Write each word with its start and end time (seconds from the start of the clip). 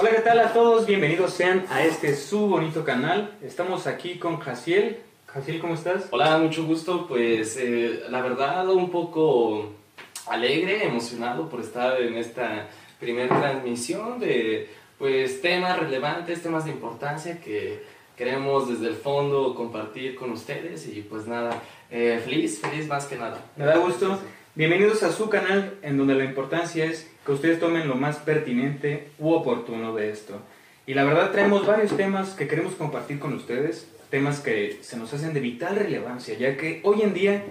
Hola, 0.00 0.10
¿qué 0.10 0.22
tal 0.22 0.38
a 0.38 0.54
todos? 0.54 0.86
Bienvenidos 0.86 1.34
sean 1.34 1.66
a 1.68 1.84
este 1.84 2.16
su 2.16 2.46
bonito 2.46 2.82
canal. 2.82 3.36
Estamos 3.42 3.86
aquí 3.86 4.18
con 4.18 4.38
Jaciel. 4.38 5.00
Jaciel, 5.26 5.60
¿cómo 5.60 5.74
estás? 5.74 6.06
Hola, 6.12 6.38
mucho 6.38 6.64
gusto. 6.64 7.06
Pues 7.06 7.58
eh, 7.58 8.04
la 8.08 8.22
verdad 8.22 8.66
un 8.70 8.90
poco 8.90 9.74
alegre, 10.26 10.86
emocionado 10.86 11.50
por 11.50 11.60
estar 11.60 12.00
en 12.00 12.16
esta 12.16 12.68
primera 13.00 13.38
transmisión 13.38 14.18
de 14.18 14.70
pues 14.96 15.42
temas 15.42 15.78
relevantes, 15.78 16.42
temas 16.42 16.64
de 16.64 16.70
importancia 16.70 17.38
que 17.38 17.82
queremos 18.16 18.70
desde 18.70 18.86
el 18.88 18.96
fondo 18.96 19.54
compartir 19.54 20.16
con 20.16 20.30
ustedes 20.30 20.88
y 20.88 21.02
pues 21.02 21.26
nada, 21.26 21.62
eh, 21.90 22.18
feliz, 22.24 22.62
feliz 22.62 22.88
más 22.88 23.04
que 23.04 23.16
nada. 23.16 23.44
Me 23.56 23.66
da 23.66 23.76
gusto. 23.76 24.18
Bienvenidos 24.54 25.02
a 25.02 25.12
su 25.12 25.28
canal 25.28 25.74
en 25.82 25.98
donde 25.98 26.14
la 26.14 26.24
importancia 26.24 26.86
es 26.86 27.11
que 27.24 27.32
ustedes 27.32 27.60
tomen 27.60 27.88
lo 27.88 27.94
más 27.94 28.16
pertinente 28.18 29.08
u 29.18 29.30
oportuno 29.32 29.94
de 29.94 30.10
esto. 30.10 30.40
Y 30.86 30.94
la 30.94 31.04
verdad 31.04 31.30
traemos 31.30 31.66
varios 31.66 31.96
temas 31.96 32.30
que 32.30 32.48
queremos 32.48 32.74
compartir 32.74 33.18
con 33.20 33.32
ustedes, 33.34 33.86
temas 34.10 34.40
que 34.40 34.78
se 34.82 34.96
nos 34.96 35.12
hacen 35.14 35.32
de 35.32 35.40
vital 35.40 35.76
relevancia, 35.76 36.36
ya 36.36 36.56
que 36.56 36.80
hoy 36.84 37.02
en 37.02 37.14
día 37.14 37.42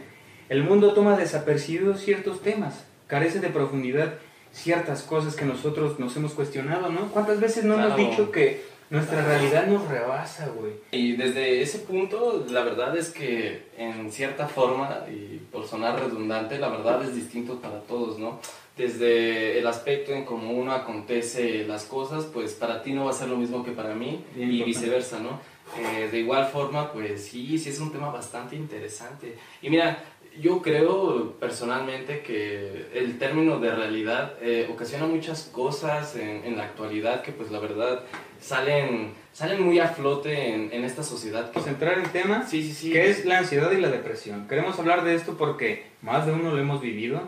el 0.50 0.64
mundo 0.64 0.94
toma 0.94 1.16
desapercibidos 1.18 2.02
ciertos 2.02 2.42
temas, 2.42 2.84
carece 3.08 3.40
de 3.40 3.48
profundidad 3.50 4.16
ciertas 4.52 5.04
cosas 5.04 5.36
que 5.36 5.46
nosotros 5.46 5.98
nos 5.98 6.16
hemos 6.18 6.34
cuestionado, 6.34 6.90
¿no? 6.90 7.08
¿Cuántas 7.08 7.40
veces 7.40 7.64
no 7.64 7.76
hemos 7.76 7.94
Claro. 7.96 8.10
dicho 8.10 8.32
que 8.32 8.62
nuestra 8.90 9.24
realidad 9.26 9.68
nos 9.68 9.88
rebasa, 9.88 10.48
güey? 10.50 10.74
Y 10.92 11.14
desde 11.16 11.62
ese 11.62 11.80
punto, 11.80 12.46
la 12.50 12.62
verdad 12.66 12.98
es 12.98 13.10
que 13.12 13.68
en 13.78 14.12
cierta 14.12 14.50
forma, 14.50 15.06
y 15.10 15.40
por 15.50 15.66
sonar 15.66 15.98
redundante, 15.98 16.60
la 16.60 16.68
verdad 16.68 17.02
es 17.02 17.16
distinto 17.16 17.62
para 17.62 17.80
todos, 17.84 18.20
¿no? 18.20 18.42
Desde 18.78 19.60
el 19.60 19.68
aspecto 19.68 20.14
en 20.14 20.26
cómo 20.26 20.52
uno 20.52 20.72
acontece 20.72 21.66
las 21.66 21.86
cosas, 21.86 22.26
pues 22.26 22.54
para 22.54 22.82
ti 22.82 22.94
no 22.94 23.06
va 23.06 23.12
a 23.12 23.14
ser 23.14 23.28
lo 23.28 23.38
mismo 23.38 23.64
que 23.64 23.72
para 23.72 23.94
mí 23.94 24.24
Bien 24.34 24.52
y 24.52 24.64
viceversa, 24.64 25.20
¿no? 25.20 25.40
Eh, 25.78 26.10
de 26.12 26.20
igual 26.20 26.48
forma, 26.48 26.92
pues 26.92 27.26
sí, 27.26 27.58
sí 27.60 27.70
es 27.70 27.80
un 27.80 27.92
tema 27.92 28.10
bastante 28.10 28.56
interesante. 28.56 29.36
Y 29.62 29.70
mira, 29.70 30.04
yo 30.40 30.62
creo 30.62 31.34
personalmente 31.40 32.22
que 32.22 32.88
el 32.94 33.18
término 33.18 33.60
de 33.60 33.76
realidad 33.76 34.36
eh, 34.42 34.70
ocasiona 34.72 35.06
muchas 35.06 35.50
cosas 35.52 36.16
en, 36.16 36.46
en 36.46 36.58
la 36.58 36.64
actualidad 36.64 37.22
que 37.22 37.32
pues 37.32 37.52
la 37.52 37.60
verdad 37.60 38.04
salen, 38.40 39.14
salen 39.34 39.62
muy 39.62 39.80
a 39.80 39.90
flote 39.90 40.54
en, 40.54 40.70
en 40.72 40.86
esta 40.86 41.04
sociedad. 41.04 41.52
A 41.54 41.70
entrar 41.70 42.00
en 42.00 42.06
tema 42.12 42.48
sí, 42.48 42.64
sí, 42.64 42.74
sí. 42.74 42.92
que 42.92 43.10
es 43.10 43.26
la 43.26 43.40
ansiedad 43.40 43.72
y 43.72 43.82
la 43.82 43.90
depresión. 43.90 44.48
Queremos 44.48 44.80
hablar 44.80 45.04
de 45.04 45.16
esto 45.16 45.36
porque 45.38 45.86
más 46.02 46.26
de 46.26 46.32
uno 46.32 46.52
lo 46.52 46.58
hemos 46.58 46.82
vivido 46.82 47.22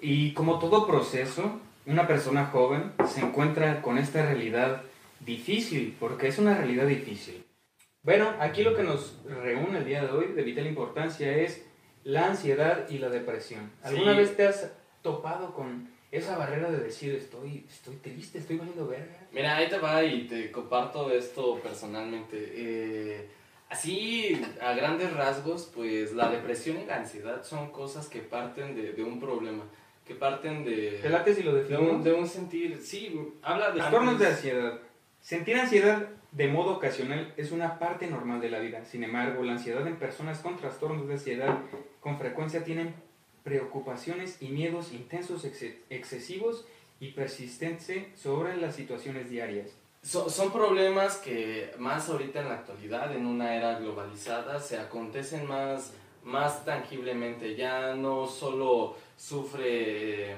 y 0.00 0.32
como 0.32 0.58
todo 0.58 0.86
proceso, 0.86 1.60
una 1.86 2.06
persona 2.06 2.46
joven 2.46 2.92
se 3.06 3.20
encuentra 3.20 3.80
con 3.82 3.98
esta 3.98 4.24
realidad 4.24 4.82
difícil, 5.20 5.96
porque 5.98 6.28
es 6.28 6.38
una 6.38 6.56
realidad 6.56 6.86
difícil. 6.86 7.44
Bueno, 8.02 8.32
aquí 8.38 8.62
lo 8.62 8.74
que 8.76 8.82
nos 8.82 9.18
reúne 9.24 9.78
el 9.78 9.84
día 9.84 10.04
de 10.04 10.10
hoy 10.12 10.32
de 10.32 10.42
vital 10.42 10.66
importancia 10.66 11.36
es 11.36 11.64
la 12.04 12.26
ansiedad 12.26 12.88
y 12.88 12.98
la 12.98 13.08
depresión. 13.08 13.70
¿Alguna 13.82 14.12
Sí. 14.12 14.18
vez 14.18 14.36
te 14.36 14.46
has 14.46 14.70
topado 15.02 15.52
con 15.54 15.88
esa 16.12 16.36
barrera 16.38 16.70
de 16.70 16.78
decir 16.78 17.14
estoy, 17.14 17.66
estoy 17.68 17.96
triste, 17.96 18.38
estoy 18.38 18.58
valiendo 18.58 18.86
verga? 18.86 19.26
Mira, 19.32 19.56
ahí 19.56 19.68
te 19.68 19.78
va 19.78 20.04
y 20.04 20.28
te 20.28 20.52
comparto 20.52 21.10
esto 21.10 21.58
personalmente. 21.60 22.36
Eh, 22.54 23.28
así, 23.68 24.40
a 24.60 24.72
grandes 24.74 25.12
rasgos, 25.12 25.70
pues 25.74 26.12
la 26.12 26.30
depresión 26.30 26.80
y 26.80 26.84
la 26.86 26.96
ansiedad 26.98 27.42
son 27.42 27.70
cosas 27.72 28.06
que 28.08 28.20
parten 28.20 28.76
de, 28.76 28.92
de 28.92 29.02
un 29.02 29.18
problema, 29.18 29.64
que 30.06 30.14
parten 30.14 30.64
de, 30.64 31.00
¿Te 31.02 31.08
late 31.10 31.34
si 31.34 31.42
lo 31.42 31.52
de, 31.54 31.62
definimos? 31.64 31.94
un, 31.96 32.04
de 32.04 32.12
un 32.14 32.26
sentir. 32.28 32.78
Sí, 32.82 33.18
habla 33.42 33.70
de. 33.70 33.78
Trastornos 33.80 34.18
de 34.18 34.26
ansiedad. 34.28 34.78
Sentir 35.20 35.56
ansiedad 35.56 36.08
de 36.30 36.48
modo 36.48 36.76
ocasional 36.76 37.32
es 37.36 37.50
una 37.50 37.78
parte 37.78 38.06
normal 38.06 38.40
de 38.40 38.50
la 38.50 38.60
vida. 38.60 38.84
Sin 38.84 39.02
embargo, 39.02 39.42
la 39.42 39.52
ansiedad 39.52 39.86
en 39.86 39.96
personas 39.96 40.38
con 40.38 40.56
trastornos 40.56 41.06
de 41.08 41.14
ansiedad 41.14 41.58
con 42.00 42.18
frecuencia 42.18 42.62
tienen 42.62 42.94
preocupaciones 43.42 44.42
y 44.42 44.48
miedos 44.48 44.92
intensos, 44.92 45.44
ex- 45.44 45.76
excesivos 45.90 46.66
y 47.00 47.12
persistentes 47.12 48.06
sobre 48.20 48.56
las 48.56 48.74
situaciones 48.74 49.30
diarias. 49.30 49.70
So- 50.02 50.28
son 50.30 50.52
problemas 50.52 51.16
que 51.16 51.70
más 51.78 52.08
ahorita 52.08 52.40
en 52.42 52.48
la 52.48 52.54
actualidad, 52.56 53.14
en 53.14 53.26
una 53.26 53.56
era 53.56 53.78
globalizada, 53.78 54.60
se 54.60 54.78
acontecen 54.78 55.46
más, 55.46 55.94
más 56.24 56.64
tangiblemente. 56.64 57.54
Ya 57.56 57.94
no 57.94 58.26
solo 58.26 58.96
sufre 59.16 60.32
eh, 60.32 60.36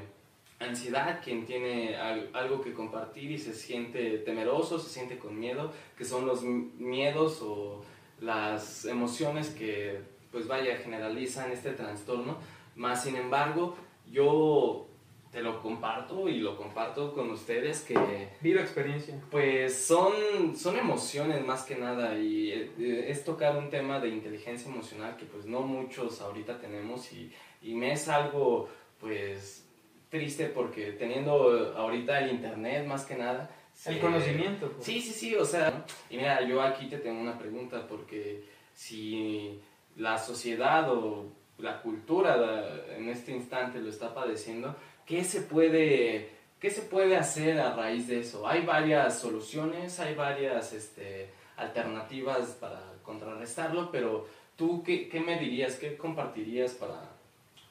ansiedad 0.60 1.20
quien 1.22 1.44
tiene 1.46 1.96
al- 1.96 2.30
algo 2.32 2.60
que 2.60 2.72
compartir 2.72 3.30
y 3.30 3.38
se 3.38 3.54
siente 3.54 4.18
temeroso, 4.18 4.78
se 4.78 4.90
siente 4.90 5.18
con 5.18 5.38
miedo, 5.38 5.72
que 5.96 6.04
son 6.04 6.26
los 6.26 6.42
miedos 6.42 7.40
o 7.42 7.82
las 8.20 8.84
emociones 8.84 9.50
que, 9.50 10.00
pues 10.32 10.46
vaya, 10.48 10.76
generalizan 10.78 11.52
este 11.52 11.70
trastorno. 11.72 12.38
Más 12.76 13.04
sin 13.04 13.16
embargo, 13.16 13.76
yo 14.10 14.86
te 15.30 15.42
lo 15.42 15.60
comparto 15.60 16.28
y 16.28 16.38
lo 16.38 16.56
comparto 16.56 17.12
con 17.12 17.30
ustedes 17.30 17.82
que 17.82 18.28
Viva 18.40 18.62
experiencia. 18.62 19.20
pues 19.30 19.74
son, 19.76 20.56
son 20.56 20.76
emociones 20.78 21.44
más 21.44 21.64
que 21.64 21.76
nada 21.76 22.16
y 22.18 22.50
eh, 22.78 23.04
es 23.10 23.24
tocar 23.24 23.56
un 23.58 23.68
tema 23.68 24.00
de 24.00 24.08
inteligencia 24.08 24.70
emocional 24.72 25.16
que 25.18 25.26
pues 25.26 25.44
no 25.44 25.60
muchos 25.60 26.22
ahorita 26.22 26.58
tenemos 26.58 27.12
y, 27.12 27.30
y 27.62 27.74
me 27.74 27.92
es 27.92 28.08
algo 28.08 28.68
pues 29.00 29.64
triste 30.10 30.46
porque 30.46 30.92
teniendo 30.92 31.74
ahorita 31.76 32.20
el 32.20 32.30
internet 32.32 32.86
más 32.86 33.04
que 33.04 33.16
nada. 33.16 33.50
El 33.86 33.94
se- 33.94 34.00
conocimiento. 34.00 34.70
pues. 34.72 34.84
Sí, 34.86 35.00
sí, 35.00 35.12
sí, 35.12 35.34
o 35.36 35.44
sea, 35.44 35.70
¿no? 35.70 35.84
y 36.10 36.16
mira, 36.16 36.42
yo 36.42 36.60
aquí 36.62 36.86
te 36.88 36.98
tengo 36.98 37.20
una 37.20 37.38
pregunta 37.38 37.86
porque 37.86 38.42
si 38.74 39.60
la 39.96 40.18
sociedad 40.18 40.90
o 40.92 41.26
la 41.58 41.80
cultura 41.82 42.36
da- 42.36 42.96
en 42.96 43.08
este 43.08 43.32
instante 43.32 43.80
lo 43.80 43.88
está 43.90 44.14
padeciendo, 44.14 44.74
¿qué 45.06 45.22
se 45.24 45.42
puede, 45.42 46.30
qué 46.60 46.70
se 46.70 46.82
puede 46.82 47.16
hacer 47.16 47.60
a 47.60 47.74
raíz 47.74 48.08
de 48.08 48.20
eso? 48.20 48.46
Hay 48.48 48.62
varias 48.64 49.18
soluciones, 49.20 49.98
hay 50.00 50.14
varias 50.14 50.72
este, 50.72 51.30
alternativas 51.56 52.50
para 52.60 52.80
contrarrestarlo, 53.02 53.90
pero 53.92 54.26
tú, 54.56 54.82
¿qué, 54.82 55.08
qué 55.08 55.20
me 55.20 55.38
dirías, 55.38 55.76
qué 55.76 55.96
compartirías 55.96 56.72
para... 56.72 57.16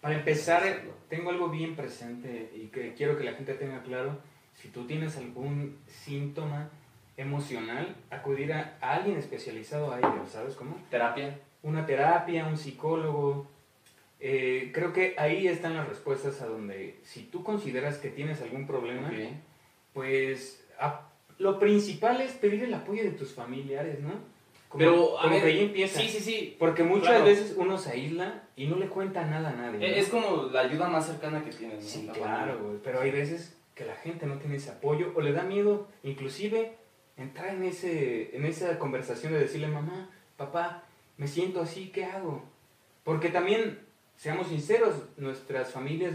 Para 0.02 0.16
empezar, 0.16 0.82
tengo 1.10 1.30
algo 1.32 1.50
bien 1.50 1.76
presente 1.76 2.52
y 2.56 2.68
que 2.68 2.94
quiero 2.94 3.18
que 3.18 3.24
la 3.24 3.34
gente 3.34 3.54
tenga 3.56 3.82
claro. 3.84 4.20
Si 4.54 4.70
tú 4.70 4.86
tienes 4.86 5.18
algún 5.18 5.78
síntoma 5.88 6.70
emocional, 7.16 7.96
acudir 8.10 8.54
a, 8.54 8.78
alguien 8.80 9.18
especializado 9.18 9.92
a 9.92 9.98
ello, 10.00 10.26
¿sabes 10.28 10.56
cómo? 10.56 10.78
terapia? 10.90 11.40
Una 11.64 11.86
terapia, 11.86 12.46
un 12.46 12.58
psicólogo. 12.58 13.48
Eh, 14.20 14.72
creo 14.74 14.94
que 14.94 15.16
ahí 15.18 15.48
están 15.48 15.76
las 15.76 15.88
respuestas 15.88 16.42
a 16.42 16.48
donde, 16.48 17.00
si 17.04 17.24
tú 17.24 17.44
consideras 17.44 17.98
que 17.98 18.10
tienes 18.10 18.42
algún 18.42 18.66
problema, 18.66 19.12
pues 19.94 20.66
a- 20.80 21.08
lo 21.40 21.60
principal 21.60 22.22
es 22.22 22.32
pedir 22.34 22.64
el 22.64 22.74
apoyo 22.74 23.04
de 23.04 23.12
tus 23.12 23.34
familiares, 23.34 24.00
¿no? 24.00 24.14
Como, 24.70 24.80
Pero, 24.80 25.18
a 25.18 25.22
como 25.24 25.34
ver, 25.34 25.44
que 25.44 25.50
ahí 25.50 25.60
empieza. 25.62 26.00
Sí, 26.00 26.10
sí, 26.10 26.20
sí. 26.20 26.56
Porque 26.60 26.84
muchas 26.84 27.08
Claro. 27.10 27.26
veces 27.26 27.54
uno 27.58 27.78
se 27.78 27.92
aísla 27.92 28.44
y 28.58 28.68
no 28.68 28.76
le 28.76 28.88
cuenta 28.88 29.26
nada 29.26 29.50
a 29.50 29.54
nadie. 29.54 29.80
¿no? 29.80 29.86
Eh, 29.86 30.00
Es 30.00 30.10
como 30.10 30.44
la 30.52 30.62
ayuda 30.62 30.90
más 30.90 31.06
cercana 31.08 31.44
que 31.44 31.52
tienes, 31.52 31.84
¿no? 31.84 31.90
Sí, 31.90 32.04
La 32.06 32.14
claro, 32.14 32.60
güey. 32.60 32.78
Pero 32.84 33.00
hay 33.02 33.12
veces 33.12 33.58
que 33.76 33.86
la 33.86 33.96
gente 33.96 34.26
no 34.26 34.38
tiene 34.40 34.58
ese 34.58 34.72
apoyo 34.72 35.14
o 35.16 35.22
le 35.22 35.32
da 35.32 35.44
miedo, 35.44 35.88
inclusive, 36.04 36.74
entrar 37.16 37.50
en, 37.56 37.64
ese, 37.64 38.36
en 38.36 38.46
esa 38.46 38.78
conversación 38.78 39.32
de 39.34 39.40
decirle, 39.40 39.68
mamá, 39.68 40.10
papá, 40.36 40.84
me 41.18 41.28
siento 41.28 41.62
así, 41.62 41.90
¿qué 41.94 42.04
hago? 42.06 42.44
Porque 43.04 43.30
también, 43.30 43.80
seamos 44.18 44.48
sinceros, 44.50 44.96
nuestras 45.16 45.72
familias 45.72 46.14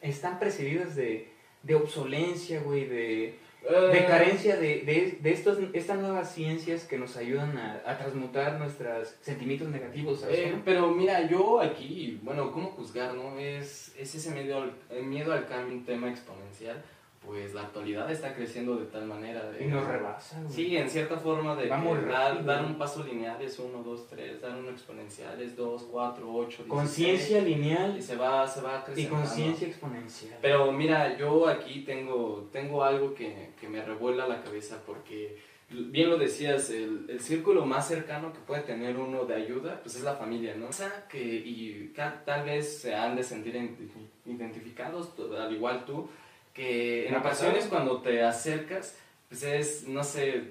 están 0.00 0.38
precedidas 0.38 0.96
de, 0.96 1.30
de 1.62 1.74
obsolencia, 1.74 2.60
güey, 2.62 2.86
de, 2.86 3.38
de 3.68 3.98
Eh, 3.98 4.06
carencia 4.06 4.56
de, 4.56 4.80
de, 4.80 5.18
de 5.20 5.32
estos, 5.32 5.58
estas 5.72 5.98
nuevas 5.98 6.32
ciencias 6.34 6.84
que 6.84 6.98
nos 6.98 7.16
ayudan 7.16 7.56
a, 7.58 7.82
a 7.86 7.98
transmutar 7.98 8.58
nuestros 8.58 9.14
sentimientos 9.20 9.68
negativos, 9.68 10.20
¿sabes? 10.20 10.38
Eh, 10.38 10.54
pero 10.64 10.90
mira, 10.90 11.28
yo 11.28 11.60
aquí, 11.60 12.18
bueno, 12.22 12.52
¿cómo 12.52 12.68
juzgar, 12.70 13.14
no? 13.14 13.38
Es, 13.38 13.94
es 13.98 14.14
ese 14.14 14.30
miedo 14.30 14.62
al, 14.62 14.72
el 14.90 15.04
miedo 15.04 15.32
al 15.32 15.46
cambio, 15.46 15.74
un 15.74 15.84
tema 15.84 16.08
exponencial, 16.10 16.82
pues 17.24 17.52
la 17.52 17.62
actualidad 17.62 18.10
está 18.10 18.34
creciendo 18.34 18.76
de 18.76 18.86
tal 18.86 19.04
manera. 19.04 19.50
de- 19.50 19.64
y 19.64 19.68
nos 19.68 19.86
rebasa, 19.86 20.40
güey. 20.40 20.52
Sí, 20.52 20.76
en 20.76 20.88
cierta 20.88 21.18
forma 21.18 21.54
de 21.54 21.68
Va 21.68 21.76
que 21.76 21.82
muy 21.82 21.98
dar, 22.10 22.44
dar 22.44 22.64
un 22.64 22.78
paso 22.78 23.04
lineal 23.04 23.40
es 23.42 23.58
1, 23.58 23.82
2, 23.82 24.06
3, 24.08 24.40
dar 24.40 24.56
uno 24.56 24.70
exponencial 24.70 25.40
es 25.40 25.54
2, 25.54 25.82
4, 25.90 26.26
8, 26.32 26.46
16. 26.64 26.68
Conciencia 26.68 27.42
lineal 27.42 27.96
Y 27.98 28.02
se 28.02 28.16
va, 28.16 28.46
se 28.48 28.62
va 28.62 28.78
y 28.80 28.84
creciendo. 28.86 29.16
conciencia 29.16 29.68
exponencial. 29.68 30.38
Pero 30.40 30.72
mira, 30.72 31.16
yo 31.18 31.46
aquí 31.46 31.82
tengo, 31.84 32.48
tengo 32.52 32.82
algo 32.82 33.14
que, 33.14 33.50
que 33.60 33.68
me 33.68 33.84
revuela 33.84 34.26
la 34.26 34.42
cabeza 34.42 34.82
porque, 34.86 35.38
bien 35.68 36.08
lo 36.08 36.16
decías, 36.16 36.70
el, 36.70 37.04
el 37.10 37.20
círculo 37.20 37.66
más 37.66 37.86
cercano 37.86 38.32
que 38.32 38.38
puede 38.40 38.62
tener 38.62 38.96
uno 38.96 39.26
de 39.26 39.34
ayuda, 39.34 39.78
pues 39.82 39.94
es 39.96 40.02
la 40.02 40.14
familia, 40.16 40.54
¿no? 40.56 40.68
O 40.68 40.72
sea, 40.72 41.06
que, 41.08 41.22
y 41.22 41.92
tal 41.94 42.44
vez 42.46 42.80
se 42.80 42.94
han 42.94 43.14
de 43.14 43.22
sentir 43.22 43.54
identifi- 43.54 44.08
identificados, 44.24 45.12
al 45.38 45.54
igual 45.54 45.84
tú, 45.84 46.08
que 46.52 47.08
en 47.08 47.14
ocasiones 47.14 47.66
cuando 47.66 48.00
te 48.00 48.22
acercas, 48.22 48.96
pues 49.28 49.42
es, 49.42 49.88
no 49.88 50.04
sé, 50.04 50.44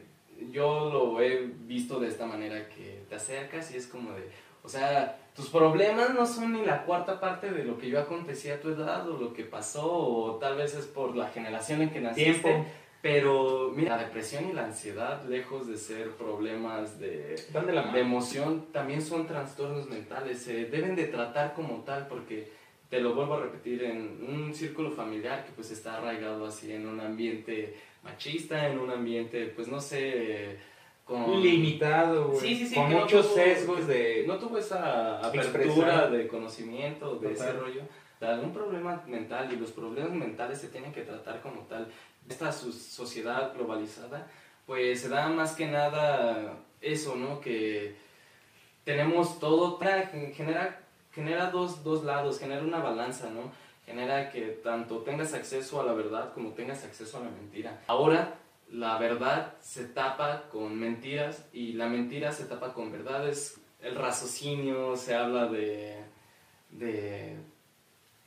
yo 0.51 0.90
lo 0.92 1.22
he 1.22 1.48
visto 1.66 2.00
de 2.00 2.07
esta 2.07 2.25
manera 2.25 2.69
que 2.69 3.04
te 3.10 3.16
acercas 3.16 3.72
y 3.72 3.78
es 3.78 3.88
como 3.88 4.12
de, 4.13 4.30
o 4.63 4.69
sea, 4.69 5.18
tus 5.36 5.50
problemas 5.50 6.13
no 6.13 6.25
son 6.25 6.54
ni 6.54 6.66
la 6.66 6.84
cuarta 6.84 7.19
parte 7.19 7.51
de 7.51 7.63
lo 7.63 7.78
que 7.78 7.90
yo 7.90 8.00
acontecía 8.00 8.56
a 8.56 8.60
tu 8.60 8.69
edad 8.69 9.10
o 9.10 9.18
lo 9.18 9.34
que 9.34 9.44
pasó 9.44 9.92
o 9.92 10.36
tal 10.36 10.57
vez 10.57 10.75
es 10.75 10.86
por 10.86 11.16
la 11.16 11.30
generación 11.30 11.81
en 11.81 11.90
que 11.90 12.02
naciste. 12.02 12.42
Tiempo. 12.42 12.66
Pero 13.02 13.72
mira, 13.74 13.95
la 13.95 14.04
depresión 14.04 14.50
y 14.50 14.54
la 14.54 14.66
ansiedad, 14.66 15.24
lejos 15.24 15.68
de 15.68 15.78
ser 15.78 16.12
problemas 16.18 17.00
de, 17.00 17.38
de 17.54 18.00
emoción, 18.00 18.66
también 18.74 19.02
son 19.02 19.25
trastornos 19.25 19.88
mentales. 19.88 20.42
Se 20.42 20.66
deben 20.66 20.98
de 20.98 21.06
tratar 21.06 21.54
como 21.54 21.84
tal 21.86 22.07
porque, 22.07 22.52
te 22.89 23.00
lo 23.00 23.13
vuelvo 23.13 23.36
a 23.36 23.41
repetir, 23.41 23.83
en 23.83 24.25
un 24.27 24.53
círculo 24.53 24.91
familiar 24.91 25.45
que 25.45 25.51
pues 25.51 25.69
está 25.71 25.97
arraigado 25.97 26.45
así 26.45 26.71
en 26.71 26.88
un 26.88 27.00
ambiente 27.00 27.75
machista, 28.03 28.68
en 28.68 28.80
un 28.80 28.89
ambiente, 28.89 29.45
pues 29.47 29.68
no 29.68 29.80
sé, 29.80 30.57
con... 31.06 31.41
Limitado, 31.41 32.30
güey. 32.30 32.39
Sí, 32.39 32.56
sí, 32.56 32.68
sí, 32.68 32.75
Con 32.75 32.89
no 32.91 33.01
muchos 33.01 33.27
tuvo- 33.27 33.36
sesgos 33.36 33.88
de. 33.88 34.24
No 34.27 34.38
tuvo 34.38 34.57
esa 34.57 35.19
apertura 35.19 35.63
Expresar. 35.65 36.12
de 36.12 36.27
conocimiento, 36.27 37.15
de 37.18 37.31
ese 37.33 37.45
Total. 37.45 37.59
rollo. 37.59 37.81
de 38.19 38.27
algún 38.27 38.51
problema 38.53 39.01
mental 39.07 39.50
y 39.53 39.56
los 39.56 39.71
problemas 39.71 40.12
mentales 40.12 40.59
se 40.59 40.68
tienen 40.68 40.92
que 40.92 41.03
tratar 41.03 41.39
como 41.42 41.62
tal. 41.62 41.88
Esta 42.30 42.51
su- 42.51 42.74
sociedad 42.74 43.53
globalizada, 43.56 44.27
pues 44.65 45.00
se 45.01 45.07
da 45.09 45.30
más 45.30 45.56
que 45.56 45.68
nada 45.68 46.57
eso, 46.81 47.15
¿no? 47.15 47.39
Que 47.39 47.95
tenemos 48.83 49.39
todo, 49.39 49.80
genera, 50.33 50.81
genera 51.11 51.50
dos, 51.51 51.83
dos 51.83 52.03
lados, 52.03 52.39
genera 52.39 52.63
una 52.63 52.79
balanza, 52.79 53.29
¿no? 53.29 53.51
Genera 53.85 54.29
que 54.29 54.41
tanto 54.63 55.00
tengas 55.00 55.33
acceso 55.33 55.81
a 55.81 55.83
la 55.83 55.94
verdad 55.94 56.33
como 56.33 56.51
tengas 56.51 56.83
acceso 56.83 57.17
a 57.17 57.21
la 57.21 57.29
mentira. 57.29 57.81
Ahora 57.88 58.35
la 58.71 58.97
verdad 59.00 59.56
se 59.61 59.85
tapa 59.85 60.44
con 60.51 60.77
mentiras 60.77 61.47
y 61.51 61.73
la 61.73 61.88
mentira 61.88 62.31
se 62.31 62.45
tapa 62.45 62.73
con 62.73 62.91
verdades. 62.91 63.59
El 63.81 63.95
raciocinio 63.95 64.95
se 64.95 65.15
habla 65.15 65.47
de, 65.47 66.03
de 66.69 67.38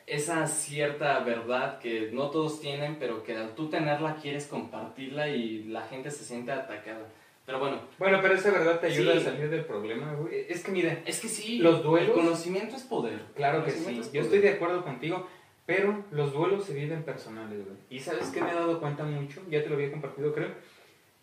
esa 0.06 0.46
cierta 0.46 1.20
verdad 1.20 1.78
que 1.78 2.10
no 2.12 2.30
todos 2.30 2.60
tienen, 2.60 2.96
pero 2.98 3.22
que 3.22 3.36
al 3.36 3.54
tú 3.54 3.68
tenerla 3.68 4.16
quieres 4.16 4.46
compartirla 4.46 5.28
y 5.28 5.64
la 5.64 5.82
gente 5.82 6.10
se 6.10 6.24
siente 6.24 6.50
atacada. 6.50 7.06
Pero 7.44 7.58
bueno, 7.58 7.80
Bueno, 7.98 8.20
pero 8.22 8.34
esa 8.34 8.50
verdad 8.52 8.78
te 8.80 8.86
ayuda 8.86 9.12
Sí. 9.14 9.18
a 9.18 9.22
salir 9.24 9.50
del 9.50 9.64
problema, 9.64 10.12
güey. 10.14 10.46
Es 10.48 10.62
que 10.62 10.70
mira, 10.70 11.02
es 11.04 11.20
que 11.20 11.28
sí, 11.28 11.58
Los 11.58 11.82
duelos- 11.82 12.08
el 12.10 12.14
conocimiento 12.14 12.76
es 12.76 12.82
poder. 12.82 13.20
claro 13.34 13.64
que 13.64 13.72
sí. 13.72 14.00
Yo 14.12 14.22
estoy 14.22 14.38
de 14.38 14.50
acuerdo 14.50 14.84
contigo, 14.84 15.26
pero 15.66 16.04
los 16.12 16.32
duelos 16.32 16.64
se 16.64 16.74
viven 16.74 17.02
personales, 17.02 17.64
güey. 17.64 17.76
Y 17.90 17.98
sabes 18.00 18.28
que 18.28 18.40
me 18.40 18.50
he 18.50 18.54
dado 18.54 18.78
cuenta 18.80 19.02
mucho, 19.04 19.42
ya 19.50 19.62
te 19.62 19.68
lo 19.68 19.74
había 19.74 19.90
compartido, 19.90 20.32
creo, 20.32 20.50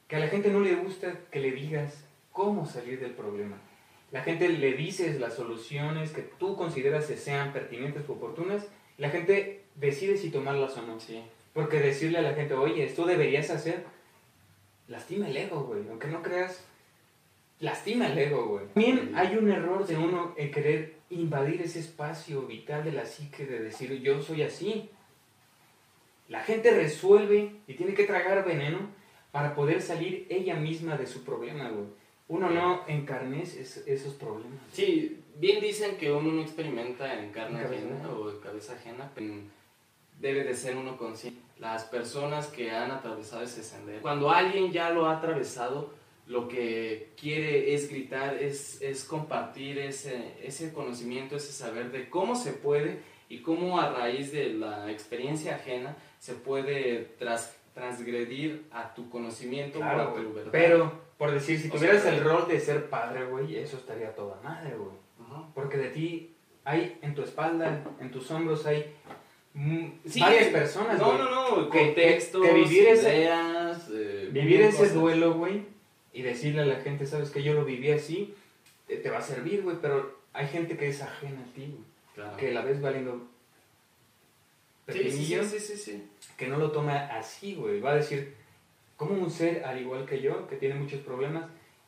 que 0.08 0.16
a 0.18 0.20
la 0.20 0.28
gente 0.28 0.50
no 0.50 0.60
le 0.60 0.76
gusta 0.76 1.20
que 1.32 1.40
le 1.40 1.52
digas 1.52 2.04
cómo 2.32 2.66
salir 2.66 3.00
del 3.00 3.12
problema. 3.12 3.58
La 4.12 4.22
gente 4.24 4.50
le 4.50 4.74
dices 4.74 5.20
las 5.20 5.36
soluciones 5.36 6.12
que 6.12 6.22
tú 6.24 6.56
consideras 6.58 7.06
que 7.06 7.16
sean 7.16 7.54
pertinentes 7.54 8.10
o 8.10 8.14
oportunas. 8.14 8.68
La 8.98 9.10
gente 9.10 9.62
decide 9.76 10.18
si 10.18 10.32
tomarlas 10.32 10.76
o 10.78 10.82
no. 10.82 11.00
Sí. 11.00 11.22
Porque 11.54 11.80
decirle 11.80 12.18
a 12.18 12.22
la 12.24 12.34
gente, 12.34 12.56
oye, 12.56 12.84
esto 12.84 13.06
deberías 13.06 13.50
hacer, 13.52 13.86
lastima 14.90 15.28
el 15.30 15.38
ego, 15.38 15.62
güey. 15.64 15.88
Aunque 15.90 16.08
no 16.08 16.22
creas, 16.22 16.66
lastima 17.62 18.08
el 18.08 18.18
ego, 18.18 18.46
güey. 18.48 18.66
También 18.74 19.12
hay 19.16 19.38
un 19.38 19.50
error 19.50 19.86
de 19.88 19.96
uno 19.98 20.34
en 20.38 20.52
querer 20.52 20.96
invadir 21.10 21.62
ese 21.62 21.80
espacio 21.80 22.42
vital 22.44 22.84
de 22.84 22.92
la 22.92 23.06
psique 23.06 23.46
de 23.46 23.60
decir, 23.60 23.94
yo 24.02 24.22
soy 24.22 24.42
así. 24.44 24.90
La 26.28 26.42
gente 26.42 26.72
resuelve 26.72 27.54
y 27.68 27.74
tiene 27.74 27.94
que 27.94 28.04
tragar 28.06 28.46
veneno 28.46 28.80
para 29.32 29.56
poder 29.56 29.82
salir 29.82 30.28
ella 30.30 30.56
misma 30.56 30.98
de 30.98 31.08
su 31.08 31.24
problema, 31.24 31.70
güey. 31.70 31.86
Uno 32.28 32.50
no 32.52 32.84
encarnece 32.88 33.62
es- 33.62 33.84
esos 33.88 34.14
problemas. 34.14 34.60
Sí, 34.72 35.20
bien 35.38 35.60
dicen 35.62 35.98
que 35.98 36.12
uno 36.12 36.32
no 36.32 36.42
experimenta 36.44 37.20
en 37.20 37.32
carne 37.32 37.60
En 37.62 37.66
ajena. 37.66 38.10
o 38.12 38.30
en 38.30 38.40
cabeza 38.40 38.74
ajena, 38.74 39.12
pero 39.16 39.34
debe 40.20 40.44
de 40.44 40.54
ser 40.54 40.76
uno 40.76 40.96
consciente. 40.98 41.40
Las 41.60 41.84
personas 41.84 42.48
que 42.48 42.72
han 42.72 42.90
atravesado 42.92 43.44
ese 43.44 43.64
sendero, 43.64 44.02
cuando 44.02 44.32
alguien 44.32 44.72
ya 44.72 44.90
lo 44.92 45.06
ha 45.06 45.18
atravesado, 45.18 45.94
lo 46.26 46.48
que 46.48 47.12
quiere 47.20 47.74
es 47.74 47.90
gritar, 47.90 48.36
es, 48.36 48.82
es 48.82 49.04
compartir 49.04 49.78
ese, 49.80 50.36
ese 50.44 50.72
conocimiento, 50.72 51.36
ese 51.36 51.52
saber 51.52 51.92
de 51.92 52.10
cómo 52.10 52.36
se 52.36 52.54
puede 52.54 53.00
y 53.28 53.40
cómo 53.42 53.80
a 53.80 53.90
raíz 53.92 54.32
de 54.32 54.54
la 54.54 54.90
experiencia 54.92 55.56
ajena 55.56 55.98
se 56.20 56.34
puede 56.34 57.16
tras, 57.20 57.56
transgredir 57.74 58.68
a 58.72 58.94
tu 58.94 59.10
conocimiento 59.10 59.80
o 59.80 59.82
Claro, 59.82 60.02
a 60.02 60.14
tu 60.14 60.22
güey. 60.22 60.34
verdad. 60.34 60.52
Pero, 60.52 60.92
por 61.18 61.32
decir, 61.32 61.60
si 61.60 61.68
O 61.70 61.72
tuvieras 61.72 62.04
sea, 62.04 62.14
el 62.16 62.24
rol 62.24 62.48
de 62.48 62.60
ser 62.60 62.90
padre, 62.90 63.26
güey, 63.26 63.56
eso 63.58 63.78
estaría 63.78 64.14
toda 64.16 64.40
madre, 64.42 64.76
güey. 64.76 64.98
Porque 65.54 65.78
de 65.78 65.90
ti 65.90 66.36
hay 66.64 66.98
en 67.02 67.14
tu 67.16 67.22
espalda, 67.22 67.84
en 68.00 68.12
tus 68.12 68.30
hombros 68.32 68.66
hay 68.66 68.96
Sí, 70.06 70.20
varias 70.22 70.48
personas, 70.48 71.00
No, 71.00 71.06
güey. 71.08 71.18
no, 71.18 71.30
no, 71.58 71.70
Que- 71.70 71.80
contextos, 71.88 72.46
que 72.46 72.54
vivir 72.54 72.88
ese- 72.88 73.18
ideas, 73.18 73.90
eh, 73.94 74.30
Vivir 74.32 74.62
ese 74.62 74.78
cosas. 74.78 74.94
duelo, 74.94 75.34
güey, 75.34 75.64
y 76.14 76.22
decirle 76.22 76.62
a 76.62 76.66
la 76.66 76.78
gente, 76.78 77.06
sabes 77.06 77.30
que 77.30 77.44
yo 77.44 77.54
lo 77.54 77.66
viví 77.66 77.92
así, 77.92 78.34
te, 78.88 78.96
te 78.98 79.10
va 79.10 79.18
a 79.18 79.22
servir, 79.22 79.62
güey, 79.64 79.78
pero 79.82 80.18
hay 80.34 80.48
gente 80.48 80.78
que 80.78 80.88
es 80.88 81.02
ajena 81.02 81.42
a 81.42 81.54
ti, 81.54 81.66
güey, 81.68 81.84
Claro. 82.16 82.38
que 82.38 82.52
la 82.52 82.62
ves 82.62 82.80
valiendo 82.82 83.28
sí, 84.88 85.12
sí, 85.12 85.60
sí, 85.60 85.78
sí. 85.78 86.04
que 86.38 86.48
no 86.48 86.58
lo 86.58 86.72
toma 86.72 86.98
así, 87.18 87.56
güey. 87.56 87.80
Va 87.80 87.92
a 87.92 87.96
decir, 87.96 88.34
como 88.96 89.14
un 89.14 89.30
ser 89.30 89.64
al 89.66 89.80
igual 89.80 90.06
que 90.06 90.22
yo, 90.22 90.48
que 90.48 90.56
tiene 90.56 90.76
muchos 90.76 91.02
problemas, 91.02 91.46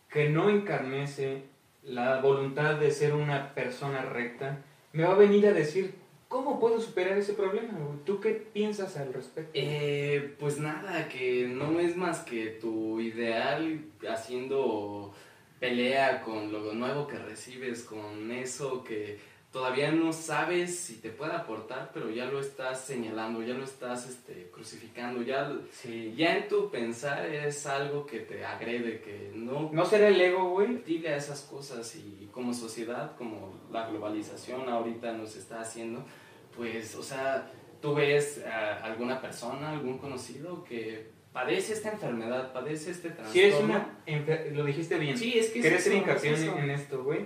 que 0.10 0.30
no 0.30 0.50
encarnece 0.50 1.44
la 1.84 2.20
voluntad 2.22 2.76
de 2.76 2.92
ser 2.92 3.14
una 3.14 3.54
persona 3.56 4.02
recta, 4.04 4.60
me 4.94 5.04
va 5.04 5.14
a 5.14 5.18
venir 5.18 5.48
a 5.48 5.54
decir, 5.54 5.96
¿cómo 6.32 6.60
puedo 6.62 6.80
superar 6.80 7.18
ese 7.18 7.34
problema? 7.34 7.78
¿Tú 8.06 8.20
qué 8.22 8.32
piensas 8.32 8.96
al 8.96 9.14
respecto? 9.14 9.52
Eh, 9.54 10.34
pues 10.40 10.58
nada, 10.58 11.10
que 11.10 11.46
no 11.48 11.80
es 11.82 11.96
más 11.98 12.20
que 12.22 12.48
tu 12.48 13.02
ideal 13.02 13.82
haciendo 14.10 15.14
pelea 15.60 16.22
con 16.24 16.52
lo 16.52 16.74
nuevo 16.74 17.06
que 17.06 17.18
recibes, 17.20 17.84
con 17.84 18.32
eso 18.32 18.84
que 18.84 19.20
todavía 19.52 19.92
no 19.92 20.14
sabes 20.14 20.78
si 20.80 20.96
te 21.02 21.10
puede 21.10 21.34
aportar, 21.34 21.92
pero 21.94 22.10
ya 22.10 22.26
lo 22.26 22.40
estás 22.40 22.86
señalando, 22.86 23.44
ya 23.44 23.54
lo 23.54 23.66
estás 23.66 24.10
este, 24.10 24.50
crucificando, 24.54 25.22
ya, 25.22 25.52
Sí. 25.74 26.14
ya 26.16 26.38
en 26.38 26.48
tu 26.48 26.72
pensar 26.72 27.26
es 27.26 27.66
algo 27.68 28.06
que 28.06 28.20
te 28.22 28.46
agrede, 28.46 29.02
que 29.02 29.32
no 29.36 29.70
¿No 29.74 29.86
será 29.86 30.08
el 30.08 30.22
ego, 30.22 30.52
güey? 30.52 30.68
sensible 30.68 31.10
a 31.10 31.18
esas 31.18 31.42
cosas 31.42 31.94
y 31.98 32.30
como 32.32 32.54
sociedad, 32.54 33.18
como 33.18 33.54
la 33.74 33.90
globalización 33.90 34.70
ahorita 34.70 35.12
nos 35.12 35.36
está 35.36 35.60
haciendo, 35.60 36.06
pues, 36.56 36.96
o 36.96 37.04
sea, 37.04 37.50
tú 37.82 37.94
ves 37.96 38.44
a 38.46 38.84
alguna 38.84 39.22
persona, 39.22 39.72
algún 39.72 39.98
conocido 39.98 40.64
que 40.64 41.08
padece 41.34 41.74
esta 41.74 41.92
enfermedad, 41.92 42.52
padece 42.54 42.92
este 42.92 43.10
trastorno. 43.10 43.32
Si 43.34 43.42
es 43.42 43.56
una... 43.56 43.98
Lo 44.54 44.64
dijiste 44.66 44.98
bien. 44.98 45.18
Sí, 45.18 45.38
es 45.40 45.50
que 45.50 45.62
Quería 45.62 45.78
hacer 45.78 45.94
hincapié 45.94 46.34
es 46.34 46.42
en, 46.44 46.58
en 46.58 46.70
esto, 46.72 47.04
güey. 47.04 47.26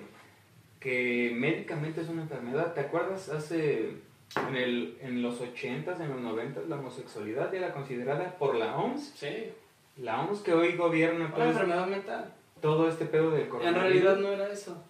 Que 0.79 1.31
médicamente 1.35 2.01
es 2.01 2.09
una 2.09 2.21
enfermedad. 2.23 2.73
¿Te 2.73 2.81
acuerdas 2.81 3.29
hace... 3.29 4.03
En, 4.49 4.55
el, 4.55 4.97
en 5.01 5.21
los 5.21 5.39
80s, 5.39 5.99
en 6.01 6.09
los 6.09 6.19
90s, 6.19 6.67
la 6.67 6.77
homosexualidad 6.77 7.53
era 7.53 7.71
considerada 7.71 8.35
por 8.37 8.55
la 8.55 8.75
OMS. 8.75 9.13
Sí, 9.15 9.53
La 9.97 10.21
OMS 10.21 10.39
que 10.41 10.51
hoy 10.53 10.75
gobierna 10.75 11.31
una 11.33 11.45
enfermedad 11.45 11.87
mental. 11.87 12.33
todo 12.59 12.89
este 12.89 13.05
pedo 13.05 13.29
del 13.31 13.43
En 13.43 13.49
coronavirus. 13.49 13.81
realidad 13.83 14.17
no 14.17 14.29
era 14.29 14.51
eso. 14.51 14.83